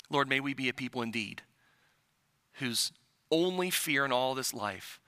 [0.10, 1.42] Lord, may we be a people indeed
[2.54, 2.92] whose
[3.32, 5.00] only fear in all this life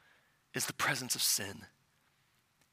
[0.54, 1.66] is the presence of sin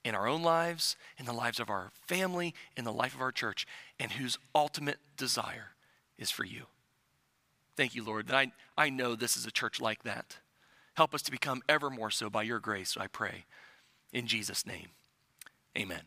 [0.04, 3.32] in our own lives, in the lives of our family, in the life of our
[3.32, 3.66] church,
[3.98, 5.74] and whose ultimate desire
[6.18, 6.66] is for you.
[7.76, 10.38] Thank you, Lord, that I, I know this is a church like that.
[10.94, 13.44] Help us to become ever more so by your grace, I pray.
[14.12, 14.88] In Jesus' name,
[15.76, 16.02] amen.